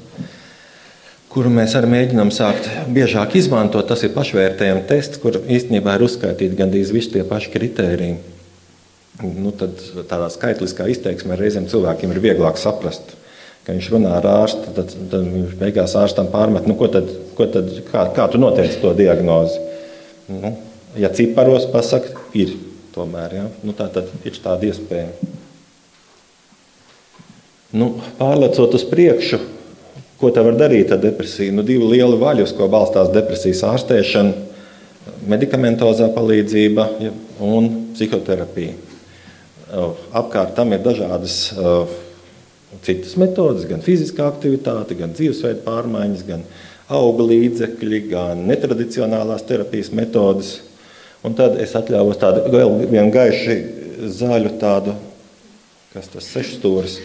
kuru 1.31 1.53
mēs 1.55 1.77
arī 1.79 1.93
mēģinām 1.93 2.33
sākt 2.35 2.71
biežāk 2.91 3.37
izmantot. 3.39 3.87
Tas 3.91 4.03
ir 4.07 4.15
pašvērtējuma 4.15 4.87
tests, 4.89 5.21
kur 5.23 5.39
īstenībā 5.43 5.99
ir 5.99 6.07
uzskaitīti 6.07 6.59
gandrīz 6.59 6.95
visi 6.95 7.17
tie 7.17 7.27
paši 7.27 7.55
kritēriji 7.55 8.19
nu, 9.23 9.53
tad 9.57 9.81
tādā 10.11 10.29
skaitliskā 10.33 10.87
izteiksmē 10.93 11.37
reizēm 11.39 11.69
cilvēkiem 11.71 12.15
ir 12.15 12.23
vieglāk 12.25 12.61
saprast. 12.61 13.17
Kad 13.67 13.77
viņš 13.77 13.91
runā 13.93 14.15
ar 14.17 14.27
ārstu, 14.27 14.73
tad, 14.77 14.95
tad 15.13 15.27
viņš 15.27 15.57
beigās 15.61 15.95
ārstam 16.01 16.31
pārmet, 16.33 16.67
nu, 16.69 16.77
ko 16.81 16.89
tad, 16.93 17.11
ko 17.37 17.47
tad, 17.51 17.69
kā, 17.91 18.07
kā 18.17 18.27
tu 18.33 18.41
noteici 18.41 18.81
to 18.81 18.95
diagnozi. 18.97 19.61
Nu, 20.31 20.55
ja 20.99 21.13
ciparos 21.13 21.69
pasakot, 21.71 22.17
ir 22.35 22.57
tomēr. 22.95 23.37
Ja? 23.37 23.47
Nu, 23.67 23.77
tā 23.77 23.91
tad 23.93 24.09
ir 24.25 24.41
tāda 24.41 24.71
iespēja. 24.71 25.13
Nu, 27.77 27.93
pārlecot 28.19 28.75
uz 28.75 28.85
priekšu, 28.89 29.39
ko 30.19 30.33
tā 30.35 30.43
var 30.43 30.57
darīt 30.59 30.91
ar 30.91 30.99
depresiju? 31.03 31.55
Nu, 31.55 31.65
divi 31.67 31.87
lieli 31.93 32.19
vaļi, 32.19 32.49
uz 32.49 32.55
ko 32.57 32.67
balstās 32.73 33.13
depresijas 33.15 33.63
ārstēšana 33.69 34.49
medikamentozā 35.31 36.11
palīdzība 36.17 36.87
un 37.45 37.69
psihoterapija. 37.95 38.90
Apkārt 39.71 40.57
tam 40.57 40.73
ir 40.75 40.83
dažādas 40.83 41.37
citas 42.85 43.17
metodes, 43.19 43.67
gan 43.71 43.83
fiziskā 43.85 44.29
aktivitāte, 44.31 44.97
gan 44.99 45.15
dzīvesveida 45.15 45.63
pārmaiņas, 45.67 46.25
gan 46.27 46.45
auga 46.91 47.27
līdzekļi, 47.31 48.01
gan 48.11 48.45
netradicionālās 48.49 49.45
terapijas 49.47 49.93
metodes. 49.95 50.57
Un 51.27 51.37
tad 51.37 51.59
es 51.61 51.75
atļāvos 51.77 52.19
tādu 52.21 52.47
vēl 52.55 52.87
vienu 52.89 53.11
gaišu 53.13 53.57
zaļu 54.17 54.55
tādu, 54.61 54.95
kas 55.93 56.09
tas 56.09 56.29
sešstūris, 56.33 56.97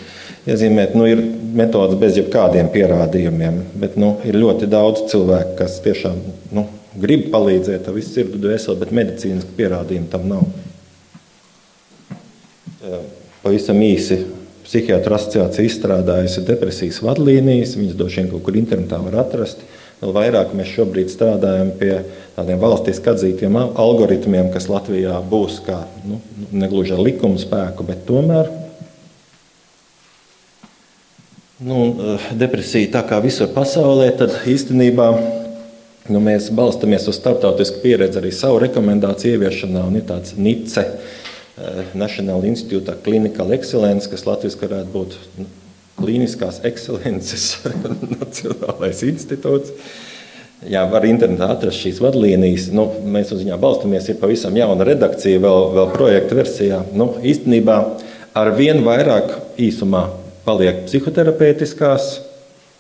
iezīmēt, 0.47 0.93
nu, 0.95 1.07
ir 1.09 1.19
metodas 1.57 1.97
bez 1.99 2.19
jebkādiem 2.19 2.69
pierādījumiem, 2.71 3.59
bet 3.81 3.97
nu, 3.99 4.13
ir 4.27 4.37
ļoti 4.39 4.69
daudz 4.71 5.07
cilvēku, 5.11 5.57
kas 5.59 5.79
tiešām 5.83 6.21
nu, 6.55 6.67
grib 7.01 7.27
palīdzēt 7.33 7.89
ar 7.89 7.97
visu 7.97 8.13
sirdu 8.13 8.39
dvēseli, 8.45 8.79
bet 8.83 8.93
medicīniski 8.95 9.57
pierādījumi 9.57 10.11
tam 10.13 10.29
nav. 10.31 10.45
Pavisam 13.43 13.79
īsi 13.81 14.19
psihiatru 14.65 15.15
asociācija 15.17 15.65
izstrādājusi 15.69 16.43
depresijas 16.45 17.01
vadlīnijas, 17.05 17.75
viņas 17.77 17.97
droši 17.97 18.21
vien 18.21 18.29
kaut 18.33 18.45
kur 18.45 18.57
internetā 18.57 18.99
var 19.03 19.19
atrast. 19.25 19.61
Vēl 20.01 20.11
vairāk 20.15 20.51
mēs 20.57 20.73
šobrīd 20.73 21.11
strādājam 21.13 21.71
pie 21.79 21.93
tādiem 22.35 22.59
valstiski 22.59 23.09
atzītiem 23.13 23.55
algoritmiem, 23.61 24.49
kas 24.53 24.67
Latvijā 24.69 25.21
būs 25.29 25.61
kā 25.65 25.85
nu, 26.03 26.19
negluži 26.51 26.97
ar 26.97 27.03
likumu 27.05 27.39
spēku, 27.41 27.85
bet 27.87 28.03
tomēr 28.09 28.51
nu, 31.65 31.79
depresija 32.35 32.91
tā 32.97 33.05
kā 33.07 33.21
visur 33.23 33.49
pasaulē, 33.55 34.09
tad 34.19 34.35
īstenībā 34.51 35.07
nu, 36.11 36.19
mēs 36.21 36.51
balstamies 36.53 37.07
uz 37.09 37.17
starptautisku 37.21 37.81
pieredzi 37.85 38.19
arī 38.19 38.33
savu 38.35 38.59
rekomendāciju 38.65 39.37
ieviešanā. 39.37 39.85
Un 39.87 40.01
ir 40.01 40.05
tāds 40.09 40.35
NICE, 40.37 40.83
National 41.93 42.43
Institute 42.43 42.91
of 42.91 43.03
Clinical 43.03 43.53
Excellence, 43.55 44.09
kas 44.11 44.25
latviešu 44.27 44.59
varētu 44.59 44.91
būt 44.91 45.15
nu, 45.39 45.47
Kliniskās 45.95 46.57
ekscelences 46.67 47.61
Nacionālais 48.19 48.99
institūts. 49.07 49.71
Jā, 50.67 50.81
var 50.91 51.05
internetā 51.07 51.47
atrast 51.53 51.79
šīs 51.79 52.01
vadlīnijas. 52.03 52.67
Nu, 52.75 52.89
mēs 53.07 53.31
uz 53.31 53.45
viņām 53.45 53.61
balstāmies. 53.61 54.09
Ir 54.11 54.19
pavisam 54.19 54.55
jauna 54.59 54.87
redakcija, 54.87 55.39
vēl, 55.43 55.69
vēl 55.77 55.89
projekta 55.93 56.35
versijā. 56.35 56.81
Nu, 56.95 57.13
īstenībā 57.23 57.77
ar 58.35 58.51
vien 58.57 58.83
vairāk 58.83 59.37
īsumā 59.61 60.07
paliek 60.43 60.83
psihoterapeitiskās 60.89 62.09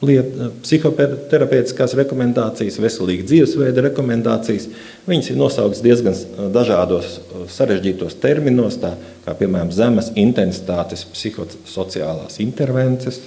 liet, 0.05 0.31
psihoterapeitiskās 0.63 1.95
rekomendācijas, 1.99 2.79
veselīga 2.81 3.25
dzīvesveida 3.27 3.83
rekomendācijas. 3.89 4.67
Viņas 5.09 5.31
ir 5.31 5.39
nosauktas 5.39 5.83
diezgan 5.85 6.17
dažādos 6.55 7.19
sarežģītos 7.55 8.17
terminos, 8.23 8.79
tā 8.81 8.93
kā 9.25 9.35
piemēram 9.39 9.73
zemes 9.75 10.11
intensitātes 10.15 11.05
psihosociālās 11.13 12.39
intervences. 12.43 13.21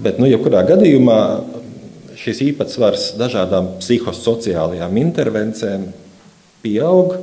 Bet, 0.00 0.18
nu, 0.18 0.26
jebkurā 0.26 0.64
gadījumā 0.66 1.20
šis 2.18 2.40
īpatsvars 2.48 3.12
dažādām 3.20 3.76
psihosociālajām 3.82 4.98
intervencēm 5.02 5.86
pieaug. 6.64 7.18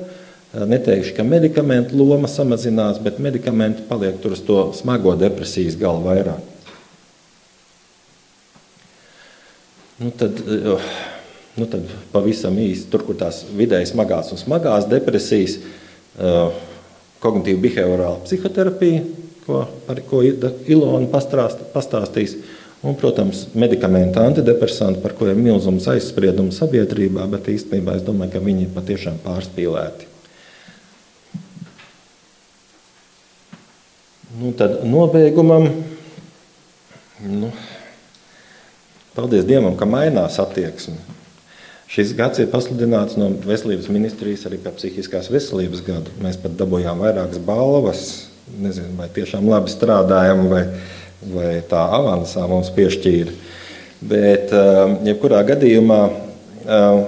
Neteikšu, 0.52 1.15
ka 1.15 1.24
medikamentu 1.24 1.95
loma 1.95 2.28
samazinās, 2.28 3.00
bet 3.04 3.21
medikamenti 3.24 3.86
paliek 3.88 4.17
tur 4.19 4.36
uz 4.36 4.41
to 4.43 4.65
smago 4.76 5.15
depresijas 5.19 5.78
galu 5.80 6.04
vairāk. 6.10 6.51
Nu, 10.02 10.10
tad, 10.18 10.40
nu, 11.54 11.66
tad 11.70 11.92
pavisam 12.10 12.56
īsi 12.58 12.88
tur, 12.90 13.04
kur 13.06 13.18
tās 13.20 13.44
vidēji 13.54 13.92
smagās 13.92 14.32
un 14.34 14.40
smagās 14.42 14.88
depresijas, 14.90 15.60
kognitīva 17.22 17.62
behaviorāla 17.62 18.24
psihoterapija, 18.24 19.04
ko, 19.46 19.60
par 19.86 20.02
ko 20.10 20.24
Ilona 20.26 21.06
pastāstīs, 21.12 22.34
un, 22.82 22.96
protams, 22.98 23.44
medikamenti, 23.54 24.18
antidepresanti, 24.18 25.04
par 25.04 25.14
kuriem 25.20 25.38
ir 25.38 25.52
milzums 25.52 25.86
aizspriedumu 25.92 26.56
sabiedrībā, 26.56 27.28
bet 27.30 27.52
īstenībā 27.54 28.00
es 28.00 28.08
domāju, 28.08 28.34
ka 28.34 28.42
viņi 28.42 28.66
ir 28.66 28.74
patiešām 28.74 29.20
pārspīlēti. 29.22 30.10
Nu, 34.40 34.50
tad 34.58 34.80
nobeigumam. 34.88 35.68
Nu, 37.22 37.52
Paldies 39.12 39.43
Dievam, 39.43 39.74
ka 39.76 39.84
mainās 39.84 40.38
attieksme. 40.39 40.95
Šis 41.91 42.13
gads 42.15 42.39
ir 42.39 42.47
pasludināts 42.47 43.17
no 43.19 43.28
Veselības 43.43 43.89
ministrijas 43.91 44.45
arī 44.47 44.62
kā 44.63 44.71
psihiskās 44.71 45.28
veselības 45.34 45.82
gadu. 45.84 46.13
Mēs 46.24 46.38
pat 46.39 46.54
dabūjām 46.56 47.02
vairākas 47.04 47.41
balvas. 47.43 48.04
Nezinu, 48.52 48.93
vai 48.95 49.10
tiešām 49.12 49.50
labi 49.52 49.71
strādājam, 49.71 50.45
vai, 50.52 50.62
vai 51.34 51.50
tā 51.67 51.82
avansā 51.97 52.45
mums 52.47 52.71
piešķīra. 52.76 53.34
Bet, 54.08 54.54
um, 54.56 54.95
jebkurā 55.08 55.41
gadījumā, 55.50 56.00
um, 56.63 57.04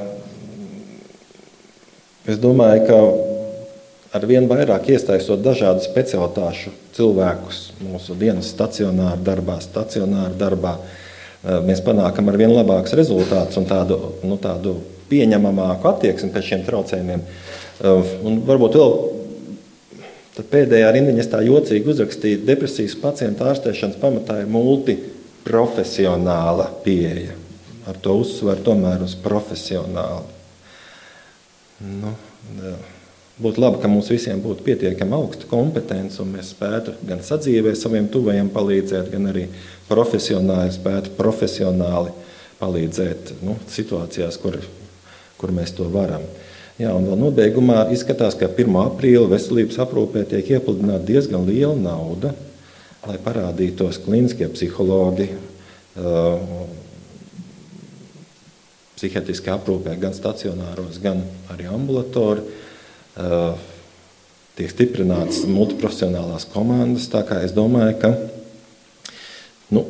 es 2.27 2.41
domāju, 2.43 2.83
ka 2.89 2.99
ar 4.19 4.27
vien 4.27 4.49
vairāk 4.51 4.91
iesaistot 4.91 5.39
dažādu 5.43 5.87
specialitāšu 5.87 6.75
cilvēkus 6.99 7.63
mūsu 7.79 8.19
dienas 8.19 8.51
stacionāra 8.51 9.17
darbā, 9.31 9.57
stacionāra 9.63 10.35
darbā, 10.43 10.75
Eh, 10.83 11.02
mēs 11.43 11.82
panākam 11.84 12.29
ar 12.32 12.38
vien 12.39 12.53
labākus 12.53 12.93
rezultātus 12.97 13.58
un 13.60 13.65
tādu, 13.67 13.97
nu, 14.23 14.38
tādu 14.41 14.77
pieņemamāku 15.12 15.88
attieksmi 15.89 16.32
pret 16.34 16.45
šiem 16.47 16.62
traucējumiem. 16.67 17.21
Eh, 17.23 17.27
un 18.23 18.32
varbūt 18.47 18.73
vēl 18.79 18.91
pēdējā 20.49 20.89
rindiņa 20.95 21.23
tā 21.29 21.39
jocīgi 21.45 21.89
uzrakstīju, 21.93 22.45
depresijas 22.47 23.01
pacientu 23.01 23.41
ārstēšanas 23.49 24.01
pamatā 24.01 24.34
ir 24.41 24.47
multiprofesionāla 24.53 26.67
pieeja. 26.86 27.34
Ar 27.89 27.95
to 27.99 28.12
uzsver 28.21 28.58
tomēr 28.63 28.99
uz 29.03 29.13
profesionālu. 29.19 30.27
Nu, 31.84 32.12
jā. 32.63 32.77
Būtu 33.41 33.63
labi, 33.63 33.80
ka 33.82 33.89
mums 33.89 34.12
visiem 34.13 34.38
būtu 34.43 34.62
pietiekami 34.62 35.15
augsta 35.17 35.48
kompetence, 35.50 36.19
un 36.22 36.36
mēs 36.36 36.52
spētu 36.54 36.93
gan 37.10 37.24
sadzīvē 37.26 37.72
saviem 37.74 38.06
tuvajiem 38.13 38.52
palīdzēt, 38.54 39.10
gan 39.10 39.26
arī 39.32 39.48
profesionāli 39.88 40.76
spētu 40.76 41.15
profesionāli 41.17 42.13
palīdzēt 42.60 43.34
nu, 43.41 43.58
situācijās, 43.74 44.38
kur, 44.38 44.60
kur 45.41 45.54
mēs 45.56 45.74
to 45.74 45.89
varam. 45.89 46.22
Jā, 46.78 46.93
un 46.93 47.10
vēl 47.10 47.17
nobeigumā 47.24 47.88
izskatās, 47.93 48.38
ka 48.38 48.52
1. 48.54 48.69
aprīļa 48.84 49.26
veselības 49.34 49.82
aprūpē 49.82 50.28
tiek 50.30 50.54
iepludināta 50.54 51.06
diezgan 51.10 51.50
liela 51.50 51.76
nauda, 51.78 52.36
lai 53.10 53.17
parādītos 53.22 53.98
klīniskie 54.06 54.46
psihologi, 54.54 55.32
uh, 55.98 56.67
psihiatriski 58.93 59.50
aprūpē 59.54 59.98
gan 60.02 60.13
stacionāros, 60.13 61.02
gan 61.02 61.26
arī 61.54 61.65
ambulatori 61.74 62.62
tiek 63.13 64.71
stiprinātas 64.73 65.43
multiprofesionālās 65.49 66.47
komandas. 66.54 67.10
Es 67.41 67.56
domāju, 67.56 67.97
ka 68.02 68.13
nu, 69.73 69.86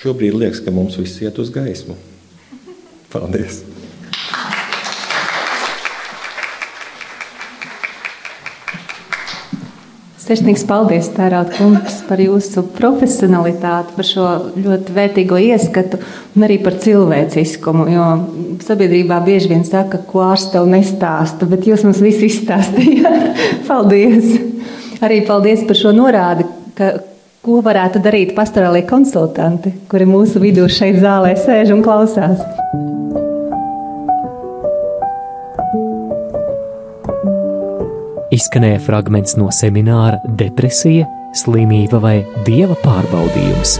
šobrīd 0.00 0.38
liekas, 0.40 0.64
ka 0.64 0.74
mums 0.74 0.98
viss 1.00 1.20
iet 1.24 1.38
uz 1.40 1.52
gaismu. 1.54 1.98
Paldies! 3.10 3.64
Sirsnīgs 10.30 10.62
paldies, 10.62 11.08
Tērāt 11.10 11.56
kungs, 11.56 11.96
par 12.06 12.20
jūsu 12.22 12.62
profesionalitāti, 12.76 13.96
par 13.96 14.06
šo 14.06 14.26
ļoti 14.62 14.92
vērtīgo 14.94 15.40
ieskatu 15.42 15.98
un 16.36 16.44
arī 16.46 16.60
par 16.62 16.76
cilvēciskumu. 16.78 17.88
Jo 17.90 18.04
sabiedrībā 18.62 19.18
bieži 19.26 19.50
vien 19.50 19.64
saka, 19.66 19.98
ko 20.06 20.22
ārsts 20.28 20.52
tev 20.52 20.70
nestāsta, 20.70 21.48
bet 21.50 21.66
jūs 21.66 21.82
mums 21.82 21.98
visu 22.04 22.28
izstāstījāt. 22.28 23.42
paldies! 23.68 24.36
Arī 25.02 25.18
paldies 25.26 25.66
par 25.66 25.80
šo 25.82 25.90
norādi, 25.98 26.46
ka, 26.78 26.92
ko 27.42 27.58
varētu 27.66 27.98
darīt 28.04 28.36
pastorālie 28.38 28.84
konsultanti, 28.86 29.74
kuri 29.90 30.06
mūsu 30.06 30.38
vidū 30.38 30.70
šeit 30.70 31.02
zālē 31.02 31.34
sēž 31.42 31.74
un 31.74 31.82
klausās. 31.82 32.46
Izskanēja 38.40 38.80
fragments 38.80 39.34
no 39.36 39.50
semināra 39.52 40.20
Depresija, 40.24 41.04
slimība 41.36 42.00
vai 42.00 42.16
dieva 42.46 42.78
pārbaudījums. 42.80 43.76